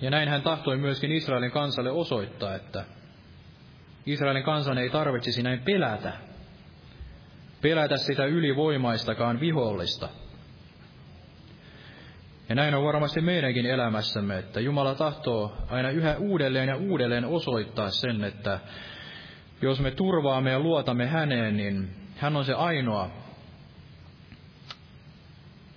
[0.00, 2.84] Ja näin hän tahtoi myöskin Israelin kansalle osoittaa, että
[4.06, 6.12] Israelin kansan ei tarvitsisi näin pelätä,
[7.62, 10.08] pelätä sitä ylivoimaistakaan vihollista.
[12.48, 17.90] Ja näin on varmasti meidänkin elämässämme, että Jumala tahtoo aina yhä uudelleen ja uudelleen osoittaa
[17.90, 18.60] sen, että
[19.62, 23.10] jos me turvaamme ja luotamme häneen, niin hän on se ainoa,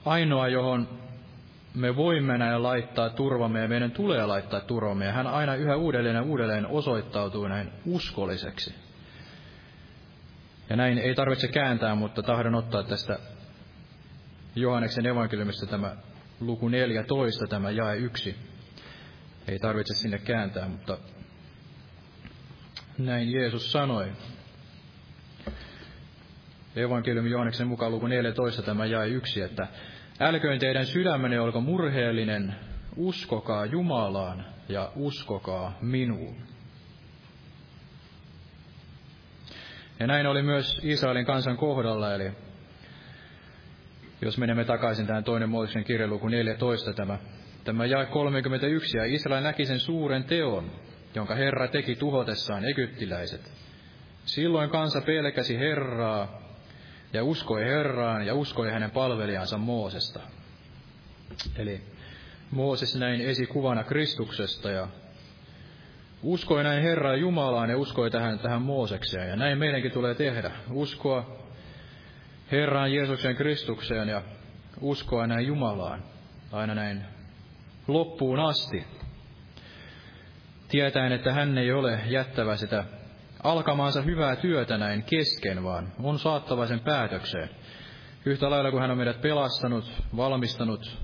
[0.05, 0.89] ainoa, johon
[1.73, 5.05] me voimme näin laittaa turvamme ja meidän tulee laittaa turvamme.
[5.05, 8.88] Ja hän aina yhä uudelleen ja uudelleen osoittautuu näin uskolliseksi.
[10.69, 13.19] Ja näin ei tarvitse kääntää, mutta tahdon ottaa tästä
[14.55, 15.95] Johanneksen evankeliumista tämä
[16.39, 18.35] luku 14, tämä jae 1.
[19.47, 20.97] Ei tarvitse sinne kääntää, mutta
[22.97, 24.11] näin Jeesus sanoi.
[26.75, 29.67] Evankeliumi Johanneksen mukaan luku 14, tämä jae 1, että
[30.19, 32.55] Älköön teidän sydämenne olko murheellinen,
[32.95, 36.35] uskokaa Jumalaan ja uskokaa minuun.
[39.99, 42.31] Ja näin oli myös Israelin kansan kohdalla, eli
[44.21, 47.17] jos menemme takaisin tähän toinen Mooseksen kirjaluku 14, tämä,
[47.63, 50.71] tämä jae 31, ja Israel näki sen suuren teon,
[51.15, 53.51] jonka Herra teki tuhotessaan egyptiläiset.
[54.25, 56.41] Silloin kansa pelkäsi Herraa
[57.13, 60.19] ja uskoi Herraan ja uskoi hänen palvelijansa Moosesta.
[61.57, 61.81] Eli
[62.51, 64.87] Mooses näin esikuvana Kristuksesta ja
[66.23, 69.29] uskoi näin Herraan Jumalaan ja uskoi tähän, tähän Moosekseen.
[69.29, 70.51] Ja näin meidänkin tulee tehdä.
[70.71, 71.37] Uskoa
[72.51, 74.21] Herraan Jeesuksen Kristukseen ja
[74.81, 76.03] uskoa näin Jumalaan.
[76.51, 77.05] Aina näin
[77.87, 78.87] loppuun asti.
[80.67, 82.83] Tietäen, että hän ei ole jättävä sitä
[83.43, 87.49] alkamaansa hyvää työtä näin kesken, vaan on saattava sen päätökseen.
[88.25, 90.97] Yhtä lailla kuin hän on meidät pelastanut, valmistanut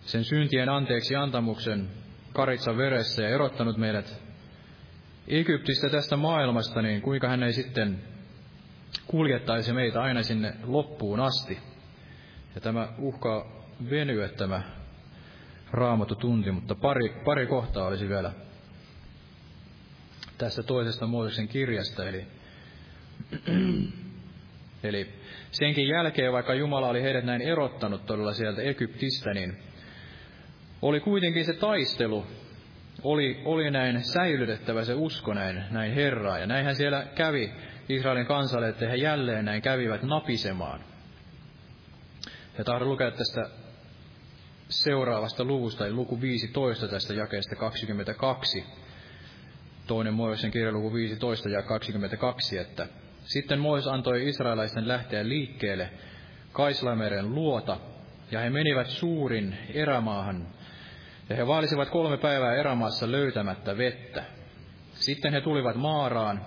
[0.00, 1.90] sen syntien anteeksi antamuksen
[2.34, 4.22] karitsan veressä ja erottanut meidät
[5.28, 8.02] Egyptistä tästä maailmasta, niin kuinka hän ei sitten
[9.06, 11.58] kuljettaisi meitä aina sinne loppuun asti.
[12.54, 14.62] Ja tämä uhkaa venyä tämä
[15.72, 18.32] raamattu tunti, mutta pari, pari kohtaa olisi vielä
[20.38, 22.08] tästä toisesta Mooseksen kirjasta.
[22.08, 22.26] Eli,
[24.82, 25.08] eli
[25.50, 29.58] senkin jälkeen, vaikka Jumala oli heidät näin erottanut todella sieltä Egyptistä, niin
[30.84, 32.26] oli kuitenkin se taistelu,
[33.02, 36.38] oli, oli näin säilytettävä se usko näin, näin Herraa.
[36.38, 37.52] Ja näinhän siellä kävi
[37.88, 40.80] Israelin kansalle, että he jälleen näin kävivät napisemaan.
[42.58, 43.50] Ja tahdon lukea tästä
[44.68, 48.64] seuraavasta luvusta, eli luku 15 tästä jakeesta 22.
[49.86, 52.86] Toinen Mooseksen kirja luku 15 ja 22, että
[53.24, 55.90] sitten Mooses antoi israelaisten lähteä liikkeelle
[56.52, 57.76] Kaislameren luota,
[58.30, 60.46] ja he menivät suurin erämaahan,
[61.28, 64.24] ja he vaalisivat kolme päivää erämaassa löytämättä vettä.
[64.92, 66.44] Sitten he tulivat Maaraan,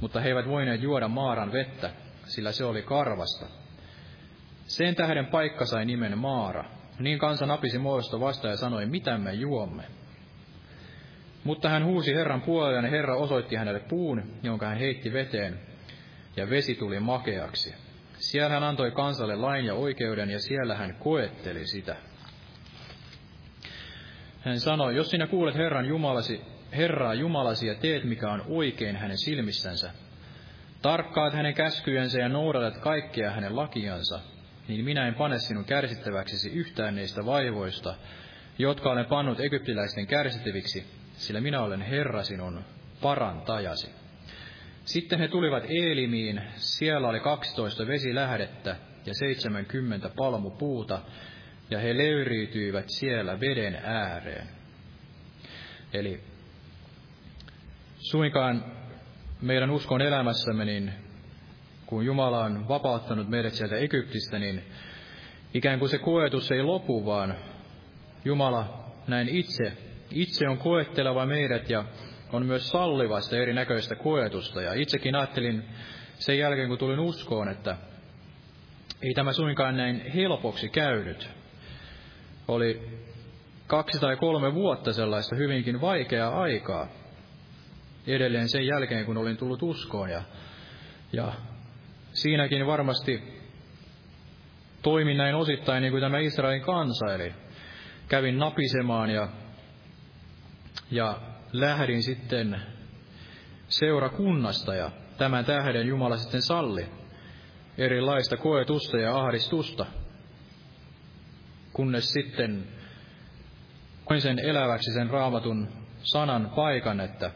[0.00, 1.90] mutta he eivät voineet juoda Maaran vettä,
[2.24, 3.46] sillä se oli karvasta.
[4.66, 6.64] Sen tähden paikka sai nimen Maara.
[6.98, 9.82] Niin kansa napisi Moosta vasta ja sanoi, mitä me juomme.
[11.44, 15.60] Mutta hän huusi Herran puolelle ja Herra osoitti hänelle puun, jonka hän heitti veteen,
[16.36, 17.74] ja vesi tuli makeaksi.
[18.12, 21.96] Siellä hän antoi kansalle lain ja oikeuden, ja siellä hän koetteli sitä.
[24.40, 26.40] Hän sanoi, jos sinä kuulet Herran Jumalasi,
[26.76, 29.90] Herraa Jumalasi ja teet, mikä on oikein hänen silmissänsä,
[30.82, 34.20] tarkkaat hänen käskyjensä ja noudatat kaikkea hänen lakiansa,
[34.68, 37.94] niin minä en pane sinun kärsittäväksesi yhtään niistä vaivoista,
[38.58, 42.64] jotka olen pannut egyptiläisten kärsittäviksi, sillä minä olen Herra sinun
[43.02, 43.90] parantajasi.
[44.84, 48.76] Sitten he tulivat Eelimiin, siellä oli kaksitoista vesilähdettä
[49.06, 51.00] ja seitsemänkymmentä palmupuuta,
[51.70, 54.46] ja he leyriytyivät siellä veden ääreen.
[55.92, 56.20] Eli
[57.98, 58.64] suinkaan
[59.42, 60.92] meidän uskon elämässämme, niin
[61.86, 64.64] kun Jumala on vapauttanut meidät sieltä Egyptistä, niin
[65.54, 67.34] ikään kuin se koetus ei lopu, vaan
[68.24, 69.72] Jumala näin itse,
[70.10, 71.84] itse on koetteleva meidät ja
[72.32, 74.62] on myös sallivasta erinäköistä koetusta.
[74.62, 75.64] Ja itsekin ajattelin
[76.18, 77.76] sen jälkeen, kun tulin uskoon, että
[79.02, 81.39] ei tämä suinkaan näin helpoksi käynyt.
[82.50, 83.00] Oli
[83.66, 86.86] kaksi tai kolme vuotta sellaista hyvinkin vaikeaa aikaa
[88.06, 90.10] edelleen sen jälkeen, kun olin tullut uskoon.
[90.10, 90.22] Ja,
[91.12, 91.32] ja
[92.12, 93.22] siinäkin varmasti
[94.82, 97.32] toimin näin osittain niin kuin tämä Israelin kansa, eli
[98.08, 99.28] kävin napisemaan ja,
[100.90, 101.20] ja
[101.52, 102.62] lähdin sitten
[103.68, 106.86] seurakunnasta ja tämän tähden Jumala sitten salli
[107.78, 109.86] erilaista koetusta ja ahdistusta,
[111.72, 112.64] kunnes sitten
[114.04, 115.68] koin sen eläväksi sen raamatun
[116.02, 117.30] sanan paikan, että,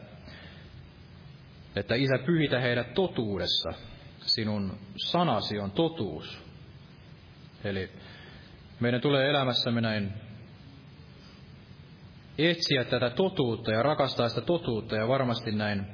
[1.75, 3.69] että Isä pyhitä heidät totuudessa,
[4.19, 6.39] sinun sanasi on totuus.
[7.63, 7.89] Eli
[8.79, 10.13] meidän tulee elämässämme näin
[12.37, 15.85] etsiä tätä totuutta ja rakastaa sitä totuutta ja varmasti näin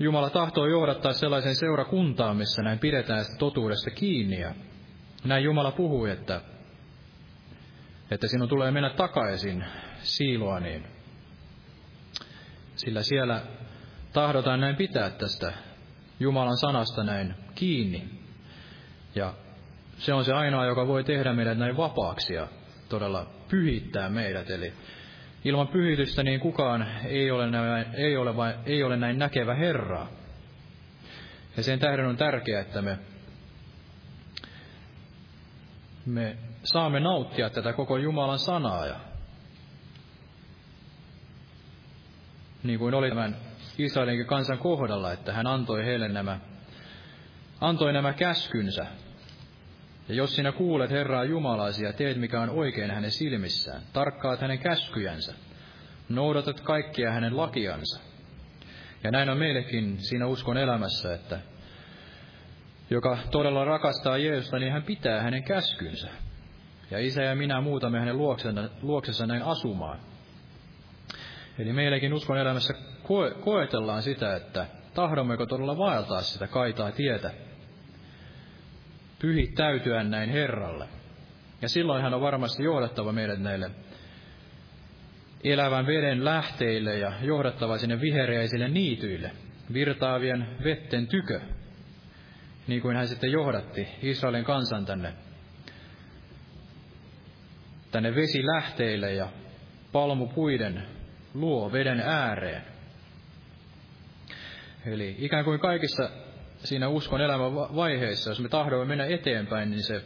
[0.00, 4.40] Jumala tahtoo johdattaa sellaisen seurakuntaan, missä näin pidetään sitä totuudesta kiinni.
[4.40, 4.54] Ja
[5.24, 6.40] näin Jumala puhui, että,
[8.10, 9.64] että sinun tulee mennä takaisin
[10.02, 10.86] Siiloaniin.
[12.76, 13.42] Sillä siellä
[14.12, 15.52] tahdotaan näin pitää tästä
[16.20, 18.08] Jumalan sanasta näin kiinni.
[19.14, 19.34] Ja
[19.98, 22.48] se on se ainoa, joka voi tehdä meidät näin vapaaksi ja
[22.88, 24.50] todella pyhittää meidät.
[24.50, 24.72] Eli
[25.44, 30.08] ilman pyhitystä niin kukaan ei ole, näin, ei ole, vain, ei ole näin näkevä Herraa.
[31.56, 32.98] Ja sen tähden on tärkeää, että me,
[36.06, 36.36] me
[36.72, 38.86] saamme nauttia tätä koko Jumalan sanaa.
[38.86, 38.96] Ja
[42.62, 43.36] niin kuin oli tämän
[43.78, 46.40] Israelin kansan kohdalla, että hän antoi heille nämä,
[47.60, 48.86] antoi nämä käskynsä.
[50.08, 54.58] Ja jos sinä kuulet Herraa Jumalasi ja teet mikä on oikein hänen silmissään, tarkkaat hänen
[54.58, 55.34] käskyjänsä,
[56.08, 58.00] noudatat kaikkia hänen lakiansa.
[59.04, 61.40] Ja näin on meillekin siinä uskon elämässä, että
[62.90, 66.27] joka todella rakastaa Jeesusta, niin hän pitää hänen käskynsä.
[66.90, 68.18] Ja isä ja minä muutamme hänen
[68.82, 69.98] luoksessa näin asumaan.
[71.58, 77.30] Eli meillekin uskon elämässä koe, koetellaan sitä, että tahdommeko todella vaeltaa sitä kaitaa tietä,
[79.18, 80.88] pyhittäytyä näin Herralle.
[81.62, 83.70] Ja silloin hän on varmasti johdattava meidät näille
[85.44, 89.30] elävän veden lähteille ja johdattava sinne vihreäisille niityille,
[89.72, 91.40] virtaavien vetten tykö,
[92.66, 95.12] niin kuin hän sitten johdatti Israelin kansan tänne,
[97.90, 99.28] tänne vesilähteille ja
[99.92, 100.82] palmupuiden
[101.34, 102.62] luo veden ääreen.
[104.86, 106.10] Eli ikään kuin kaikissa
[106.58, 110.02] siinä uskon elämän vaiheissa, jos me tahdomme mennä eteenpäin, niin se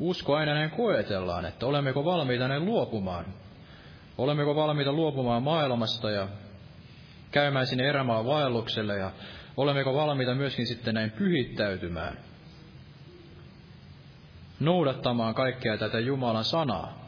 [0.00, 3.24] usko aina näin koetellaan, että olemmeko valmiita näin luopumaan.
[4.18, 6.28] Olemmeko valmiita luopumaan maailmasta ja
[7.30, 9.10] käymään sinne erämaan vaellukselle ja
[9.56, 12.18] olemmeko valmiita myöskin sitten näin pyhittäytymään,
[14.60, 17.01] noudattamaan kaikkea tätä Jumalan sanaa.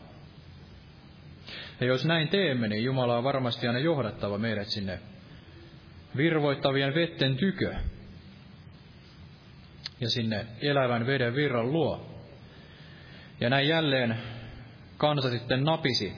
[1.85, 4.99] Ja jos näin teemme, niin Jumala on varmasti aina johdattava meidät sinne
[6.17, 7.75] virvoittavien vetten tykö
[10.01, 12.21] ja sinne elävän veden virran luo.
[13.41, 14.17] Ja näin jälleen
[14.97, 16.13] kansa sitten napisi,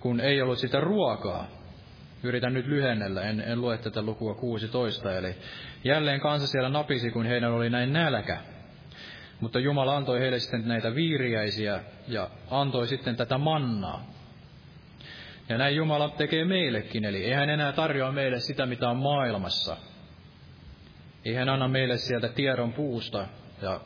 [0.00, 1.46] kun ei ollut sitä ruokaa.
[2.22, 5.18] Yritän nyt lyhennellä, en, en lue tätä lukua 16.
[5.18, 5.34] Eli
[5.84, 8.53] jälleen kansa siellä napisi, kun heidän oli näin nälkä.
[9.40, 14.04] Mutta Jumala antoi heille sitten näitä viiriäisiä ja antoi sitten tätä mannaa.
[15.48, 19.76] Ja näin Jumala tekee meillekin, eli ei hän enää tarjoa meille sitä, mitä on maailmassa.
[21.24, 23.26] Ei hän anna meille sieltä tiedon puusta
[23.62, 23.80] ja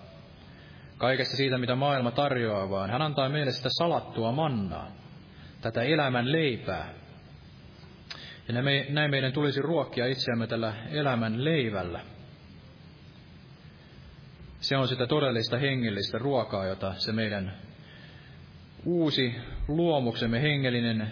[0.99, 4.93] kaikesta siitä, mitä maailma tarjoaa, vaan hän antaa meille sitä salattua mannaa,
[5.61, 6.89] tätä elämän leipää.
[8.49, 12.01] Ja näin meidän tulisi ruokkia itseämme tällä elämän leivällä.
[14.69, 17.53] Se on sitä todellista hengellistä ruokaa, jota se meidän
[18.85, 19.35] uusi
[19.69, 21.11] luomuksemme, hengellinen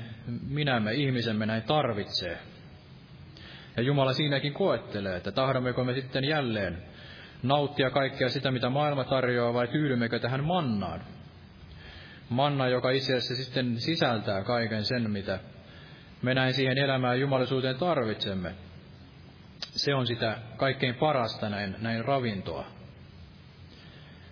[0.48, 2.38] minämme, ihmisemme näin tarvitsee.
[3.76, 6.82] Ja Jumala siinäkin koettelee, että tahdommeko me sitten jälleen
[7.42, 11.00] nauttia kaikkea sitä, mitä maailma tarjoaa, vai tyydymmekö tähän mannaan?
[12.28, 15.38] Manna, joka itse asiassa sitten sisältää kaiken sen, mitä
[16.22, 18.54] me näin siihen elämään jumalisuuteen tarvitsemme.
[19.60, 22.75] Se on sitä kaikkein parasta näin, näin ravintoa.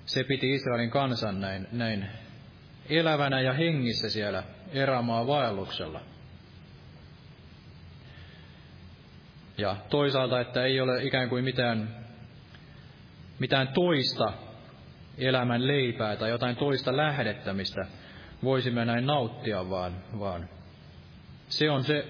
[0.06, 2.06] Se piti Israelin kansan näin, näin
[2.88, 6.00] elävänä ja hengissä siellä erämaa vaelluksella.
[9.58, 12.04] Ja toisaalta, että ei ole ikään kuin mitään,
[13.38, 14.32] mitään toista
[15.18, 17.86] elämän leipää tai jotain toista lähdettä, mistä
[18.44, 20.48] voisimme näin nauttia, vaan, vaan
[21.48, 22.06] se on se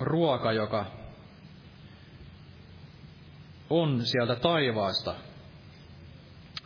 [0.00, 0.86] ruoka, joka
[3.70, 5.14] on sieltä taivaasta.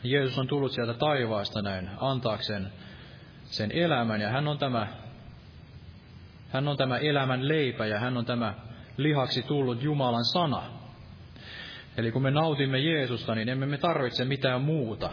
[0.03, 2.73] Jeesus on tullut sieltä taivaasta näin antaakseen
[3.45, 4.87] sen elämän ja hän on tämä,
[6.49, 8.55] hän on tämä elämän leipä ja hän on tämä
[8.97, 10.63] lihaksi tullut Jumalan sana.
[11.97, 15.11] Eli kun me nautimme Jeesusta, niin emme me tarvitse mitään muuta.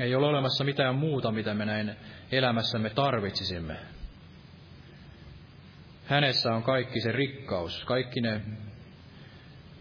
[0.00, 1.96] Ei ole olemassa mitään muuta, mitä me näin
[2.32, 3.76] elämässämme tarvitsisimme.
[6.06, 8.40] Hänessä on kaikki se rikkaus, kaikki ne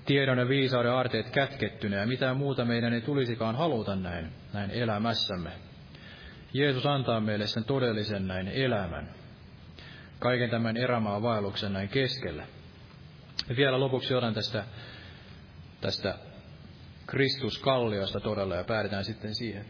[0.05, 5.51] tiedon ja viisauden aarteet kätkettynä, ja mitään muuta meidän ei tulisikaan haluta näin, näin elämässämme.
[6.53, 9.09] Jeesus antaa meille sen todellisen näin elämän,
[10.19, 12.43] kaiken tämän erämaa vaelluksen näin keskellä.
[13.49, 14.63] Ja vielä lopuksi otan tästä,
[15.81, 16.15] tästä
[17.07, 19.65] Kristuskalliosta todella ja päädytään sitten siihen.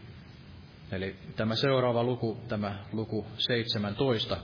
[0.92, 4.36] Eli tämä seuraava luku, tämä luku 17,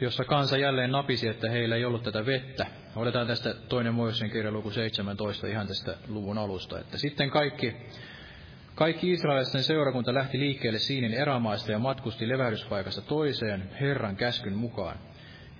[0.00, 2.66] jossa kansa jälleen napisi, että heillä ei ollut tätä vettä.
[2.96, 6.80] Otetaan tästä toinen Mooseksen kirja luku 17 ihan tästä luvun alusta.
[6.80, 7.76] Että sitten kaikki
[8.74, 14.98] kaikki israelisten seurakunta lähti liikkeelle Siinin erämaista ja matkusti levähdyspaikasta toiseen Herran käskyn mukaan.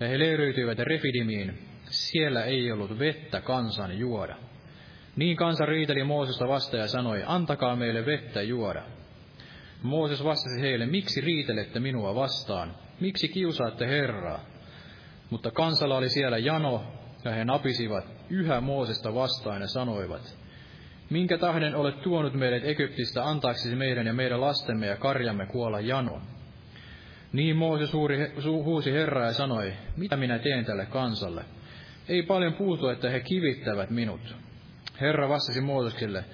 [0.01, 1.59] Ja he leiriytyivät Refidimiin.
[1.85, 4.37] Siellä ei ollut vettä kansan juoda.
[5.17, 8.83] Niin kansa riiteli Moosesta vasta ja sanoi, antakaa meille vettä juoda.
[9.83, 12.75] Mooses vastasi heille, miksi riitelette minua vastaan?
[13.01, 14.41] Miksi kiusaatte Herraa?
[15.31, 16.85] Mutta kansalla oli siellä jano,
[17.25, 20.37] ja he napisivat yhä Moosesta vastaan ja sanoivat,
[21.11, 26.23] Minkä tähden olet tuonut meidät Egyptistä antaaksesi meidän ja meidän lastemme ja karjamme kuolla janon?
[27.33, 31.45] Niin Mooses huuri, huusi Herra ja sanoi, mitä minä teen tälle kansalle?
[32.09, 34.37] Ei paljon puutu, että he kivittävät minut.
[35.01, 36.25] Herra vastasi Moosekselle,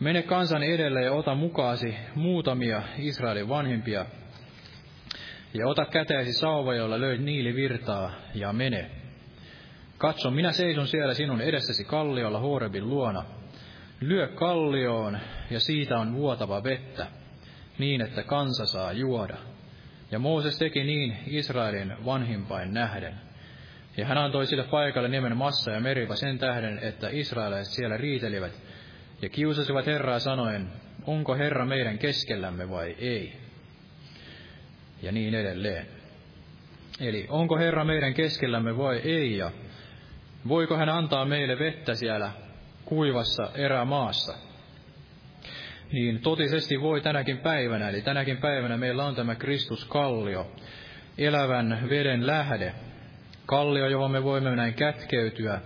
[0.00, 4.06] mene kansan edelle ja ota mukaasi muutamia Israelin vanhimpia,
[5.54, 8.90] ja ota käteesi sauva, jolla löit niilivirtaa, ja mene.
[9.98, 13.24] Katso, minä seison siellä sinun edessäsi kalliolla Horebin luona,
[14.00, 15.18] Lyö kallioon,
[15.50, 17.06] ja siitä on vuotava vettä,
[17.78, 19.36] niin että kansa saa juoda.
[20.10, 23.14] Ja Mooses teki niin Israelin vanhimpain nähden.
[23.96, 28.52] Ja hän antoi sille paikalle nimen Massa ja Meriva sen tähden, että israelaiset siellä riitelivät
[29.22, 30.72] ja kiusasivat Herraa sanoen,
[31.06, 33.41] onko Herra meidän keskellämme vai ei.
[35.02, 35.86] Ja niin edelleen.
[37.00, 39.50] Eli onko Herra meidän keskellämme vai ei, ja
[40.48, 42.30] voiko hän antaa meille vettä siellä
[42.84, 44.34] kuivassa erämaassa.
[45.92, 50.52] Niin totisesti voi tänäkin päivänä, eli tänäkin päivänä meillä on tämä Kristus kallio,
[51.18, 52.74] elävän veden lähde,
[53.46, 55.60] kallio, johon me voimme näin kätkeytyä,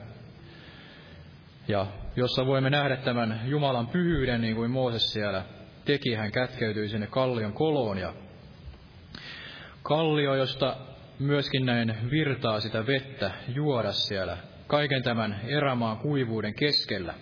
[1.69, 1.87] ja
[2.17, 5.45] jossa voimme nähdä tämän Jumalan pyhyyden, niin kuin Mooses siellä
[5.85, 8.15] teki, hän kätkeytyi sinne kallion koloon, ja
[9.89, 10.77] kallio, josta
[11.19, 17.15] myöskin näin virtaa sitä vettä juoda siellä, kaiken tämän erämaan kuivuuden keskellä,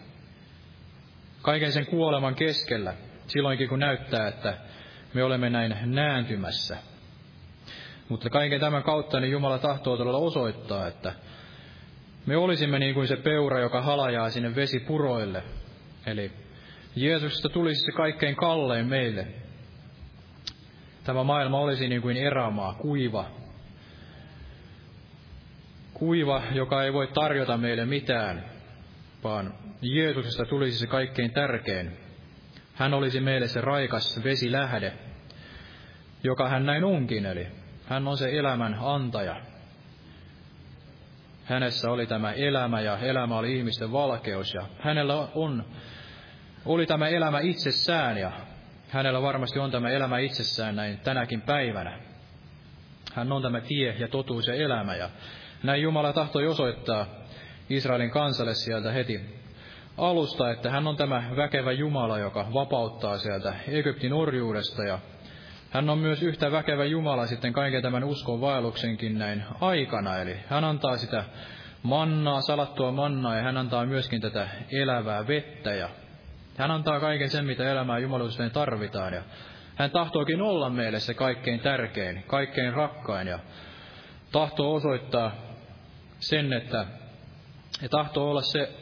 [1.42, 2.94] kaiken sen kuoleman keskellä,
[3.26, 4.58] silloinkin kun näyttää, että
[5.14, 6.76] me olemme näin nääntymässä.
[8.08, 11.12] Mutta kaiken tämän kautta niin Jumala tahtoo todella osoittaa, että
[12.26, 15.42] me olisimme niin kuin se peura, joka halajaa sinne vesipuroille.
[16.06, 16.32] Eli
[16.96, 19.43] Jeesuksesta tulisi se kaikkein kallein meille.
[21.04, 23.24] Tämä maailma olisi niin kuin erämaa, kuiva.
[25.94, 28.44] Kuiva, joka ei voi tarjota meille mitään,
[29.24, 31.96] vaan Jeesuksesta tulisi se kaikkein tärkein.
[32.74, 34.92] Hän olisi meille se raikas vesilähde,
[36.22, 37.46] joka hän näin onkin, eli
[37.86, 39.36] hän on se elämän antaja.
[41.44, 45.64] Hänessä oli tämä elämä ja elämä oli ihmisten valkeus ja hänellä on,
[46.64, 48.32] oli tämä elämä itsessään ja
[48.94, 51.98] hänellä varmasti on tämä elämä itsessään näin tänäkin päivänä.
[53.14, 55.10] Hän on tämä tie ja totuus ja elämä ja
[55.62, 57.06] näin Jumala tahtoi osoittaa
[57.70, 59.20] Israelin kansalle sieltä heti
[59.98, 64.98] alusta, että hän on tämä väkevä Jumala, joka vapauttaa sieltä Egyptin orjuudesta ja
[65.70, 70.64] hän on myös yhtä väkevä Jumala sitten kaiken tämän uskon vaelluksenkin näin aikana, eli hän
[70.64, 71.24] antaa sitä
[71.82, 75.88] mannaa, salattua mannaa, ja hän antaa myöskin tätä elävää vettä, ja
[76.58, 79.22] hän antaa kaiken sen, mitä elämää jumaluuteen tarvitaan, ja
[79.74, 83.38] hän tahtookin olla meille se kaikkein tärkein, kaikkein rakkain, ja
[84.32, 85.32] tahtoo osoittaa
[86.18, 86.86] sen, että
[87.82, 88.72] ja tahtoo olla se,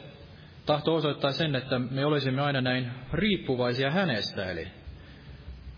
[0.65, 4.67] tahtoo osoittaa sen, että me olisimme aina näin riippuvaisia hänestä, eli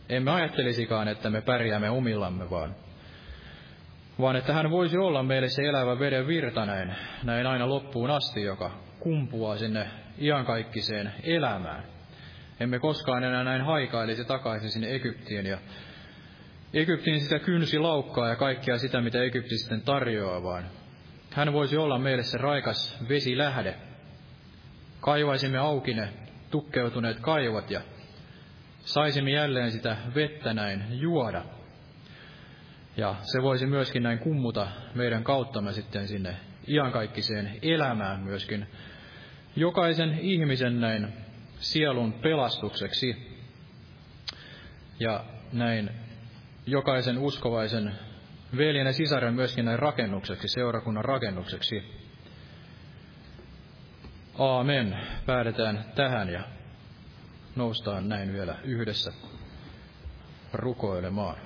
[0.10, 2.76] emme ajattelisikaan, että me pärjäämme omillamme, vaan,
[4.22, 8.44] vaan että hän voisi olla meille se elävä veden virta näin, näin aina loppuun asti,
[8.44, 9.88] joka kumpuaa sinne
[10.22, 11.84] iankaikkiseen elämään.
[12.60, 15.58] Emme koskaan enää näin haikailisi takaisin sinne Egyptiin ja
[16.74, 20.66] Egyptiin sitä kynsi laukkaa ja kaikkea sitä, mitä Egypti sitten tarjoaa, vaan
[21.32, 23.76] hän voisi olla meille se raikas vesilähde.
[25.00, 26.10] Kaivaisimme auki ne
[26.52, 27.82] tukkeutuneet kaivat ja
[28.80, 31.44] saisimme jälleen sitä vettä näin juoda.
[32.98, 36.36] Ja se voisi myöskin näin kummuta meidän kauttamme sitten sinne
[36.68, 38.68] iankaikkiseen elämään myöskin
[39.56, 41.14] jokaisen ihmisen näin
[41.60, 43.36] sielun pelastukseksi.
[45.00, 45.90] Ja näin
[46.66, 47.92] jokaisen uskovaisen
[48.58, 51.84] veljen ja sisaren myöskin näin rakennukseksi, seurakunnan rakennukseksi.
[54.38, 54.98] Aamen.
[55.26, 56.44] Päädetään tähän ja
[57.56, 59.12] noustaan näin vielä yhdessä
[60.54, 61.38] rukoilemaan.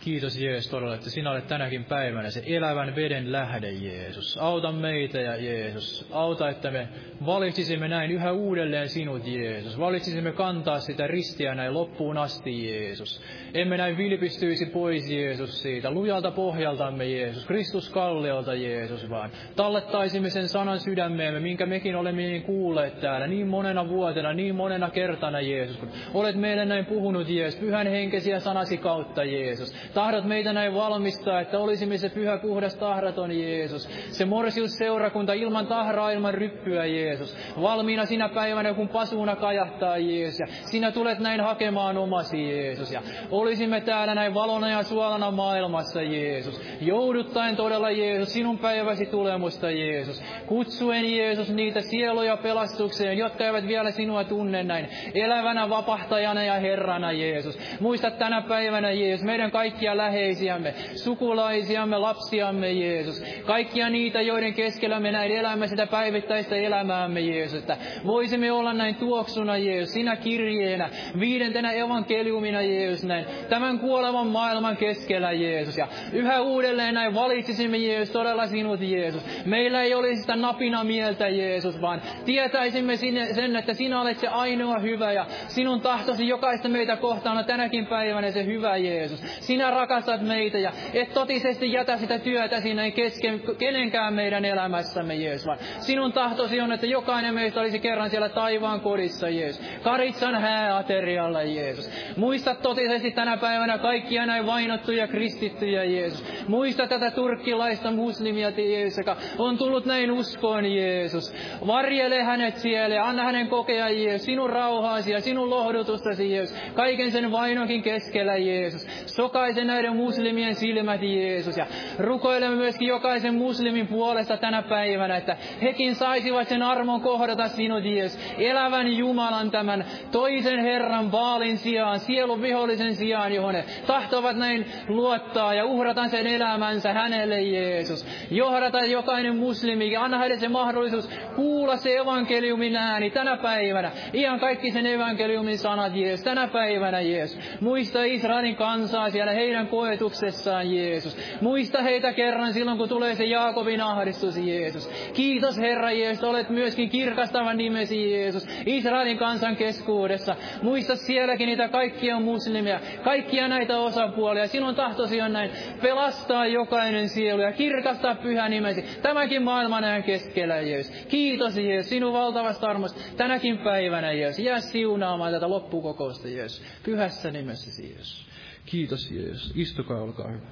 [0.00, 4.38] Kiitos Jeesus todella, että sinä olet tänäkin päivänä se elävän veden lähde, Jeesus.
[4.38, 6.06] Auta meitä ja Jeesus.
[6.10, 6.88] Auta, että me
[7.26, 9.78] valitsisimme näin yhä uudelleen sinut, Jeesus.
[9.78, 13.22] Valitsisimme kantaa sitä ristiä näin loppuun asti, Jeesus.
[13.54, 17.46] Emme näin vilpistyisi pois, Jeesus, siitä lujalta pohjaltamme, Jeesus.
[17.46, 23.48] Kristus kalliolta, Jeesus, vaan tallettaisimme sen sanan sydämeemme, minkä mekin olemme niin kuulleet täällä niin
[23.48, 25.76] monena vuotena, niin monena kertana, Jeesus.
[25.76, 29.89] Kun olet meille näin puhunut, Jeesus, pyhän henkesiä sanasi kautta, Jeesus.
[29.94, 33.88] Tahdot meitä näin valmistaa, että olisimme se pyhä, puhdas, tahraton Jeesus.
[34.10, 37.36] Se morsius seurakunta ilman tahraa, ilman ryppyä Jeesus.
[37.62, 40.40] Valmiina sinä päivänä, kun pasuuna kajahtaa Jeesus.
[40.40, 42.92] Ja sinä tulet näin hakemaan omasi Jeesus.
[42.92, 46.60] Ja olisimme täällä näin valona ja suolana maailmassa Jeesus.
[46.80, 50.22] Jouduttaen todella Jeesus sinun päiväsi tulemusta Jeesus.
[50.46, 54.88] Kutsuen Jeesus niitä sieluja pelastukseen, jotka eivät vielä sinua tunne näin.
[55.14, 57.58] Elävänä vapahtajana ja Herrana Jeesus.
[57.80, 63.22] Muista tänä päivänä Jeesus, meidän kaikki kaikkia läheisiämme, sukulaisiamme, lapsiamme, Jeesus.
[63.46, 67.58] Kaikkia niitä, joiden keskellä me näin elämme sitä päivittäistä elämäämme, Jeesus.
[67.58, 67.76] Että
[68.06, 70.90] voisimme olla näin tuoksuna, Jeesus, sinä kirjeenä,
[71.20, 75.78] viidentenä evankeliumina, Jeesus, näin tämän kuolevan maailman keskellä, Jeesus.
[75.78, 79.22] Ja yhä uudelleen näin valitsisimme, Jeesus, todella sinut, Jeesus.
[79.46, 82.96] Meillä ei olisi sitä napina mieltä, Jeesus, vaan tietäisimme
[83.34, 87.86] sen, että sinä olet se ainoa hyvä ja sinun tahtosi jokaista meitä kohtaan on tänäkin
[87.86, 89.20] päivänä se hyvä, Jeesus.
[89.40, 95.46] Sinä rakastat meitä ja et totisesti jätä sitä työtä sinne kesken kenenkään meidän elämässämme, Jeesus.
[95.46, 99.62] Vaan sinun tahtosi on, että jokainen meistä olisi kerran siellä taivaan kodissa, Jeesus.
[99.82, 101.90] Karitsan hääaterialla, Jeesus.
[102.16, 106.24] Muista totisesti tänä päivänä kaikkia näin vainottuja kristittyjä, Jeesus.
[106.48, 111.34] Muista tätä turkkilaista muslimia, Jeesus, joka on tullut näin uskoon, Jeesus.
[111.66, 116.56] Varjele hänet siellä ja anna hänen kokea, Jeesus, sinun rauhaasi ja sinun lohdutustasi, Jeesus.
[116.74, 118.86] Kaiken sen vainonkin keskellä, Jeesus.
[119.06, 121.56] Sokaisen avaisen näiden muslimien silmät, Jeesus.
[121.56, 121.66] Ja
[121.98, 128.20] rukoilemme myöskin jokaisen muslimin puolesta tänä päivänä, että hekin saisivat sen armon kohdata sinut, Jeesus.
[128.38, 135.54] Elävän Jumalan tämän toisen Herran vaalin sijaan, sielun vihollisen sijaan, johon he tahtovat näin luottaa
[135.54, 138.06] ja uhrata sen elämänsä hänelle, Jeesus.
[138.30, 143.90] Johdata jokainen muslimi, anna heille se mahdollisuus kuulla se evankeliumin ääni tänä päivänä.
[144.12, 147.38] Ihan kaikki sen evankeliumin sanat, Jeesus, tänä päivänä, Jeesus.
[147.60, 151.16] Muista Israelin kansaa siellä heidän koetuksessaan, Jeesus.
[151.40, 154.90] Muista heitä kerran silloin, kun tulee se Jaakobin ahdistus, Jeesus.
[155.14, 160.36] Kiitos, Herra Jeesus, olet myöskin kirkastavan nimesi, Jeesus, Israelin kansan keskuudessa.
[160.62, 164.46] Muista sielläkin niitä kaikkia muslimia, kaikkia näitä osapuolia.
[164.46, 165.50] Sinun tahtosi on näin
[165.82, 168.82] pelastaa jokainen sielu ja kirkastaa pyhä nimesi.
[169.02, 171.06] Tämäkin maailman ajan keskellä, Jeesus.
[171.06, 174.44] Kiitos, Jeesus, sinun valtavasta armosta tänäkin päivänä, Jeesus.
[174.44, 176.62] Jää siunaamaan tätä loppukokousta, Jeesus.
[176.82, 178.29] Pyhässä nimessä, Jeesus.
[178.66, 179.52] Kiitos Jeesus.
[179.54, 180.46] Istukaa, olkaa hyvä.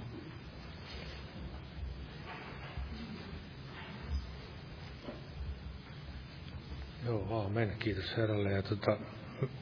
[7.06, 7.72] Joo, amen.
[7.78, 8.52] Kiitos Herralle.
[8.52, 8.98] Ja tota,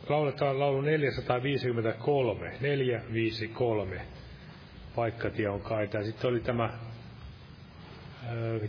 [0.08, 4.00] lauletaan laulu 453, 453,
[4.94, 6.04] paikkatie on kaita.
[6.04, 6.78] Sitten oli tämä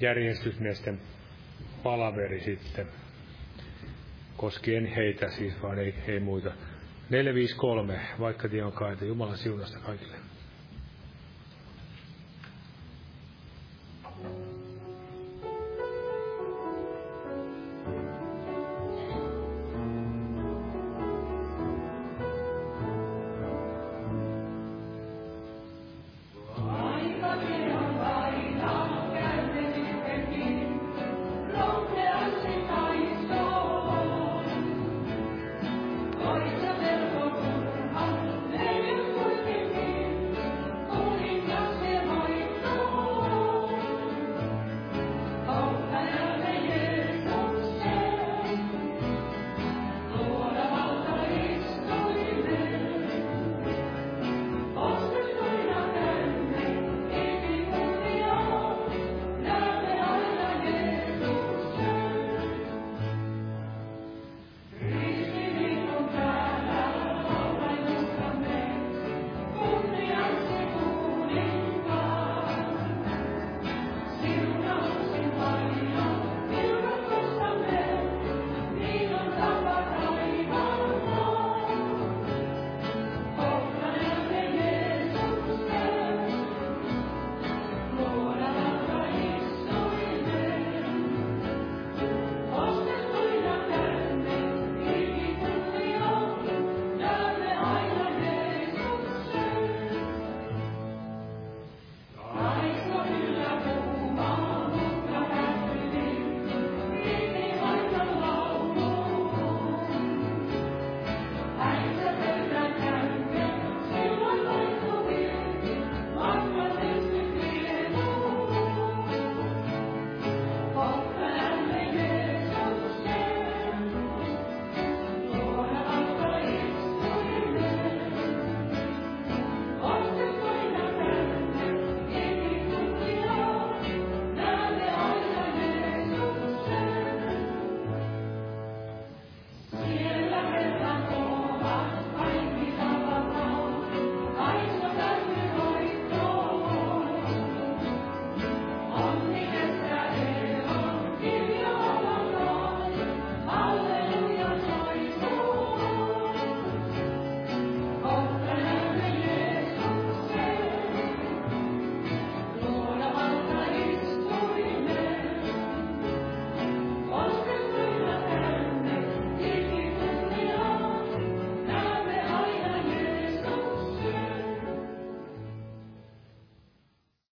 [0.02, 1.02] järjestysmiesten
[1.84, 2.88] palaveri sitten,
[4.38, 6.52] koskien heitä siis, vaan ei, ei muita.
[7.09, 9.05] 453, vaikka tie on kaita.
[9.05, 10.27] Jumalan siunasta kaikille.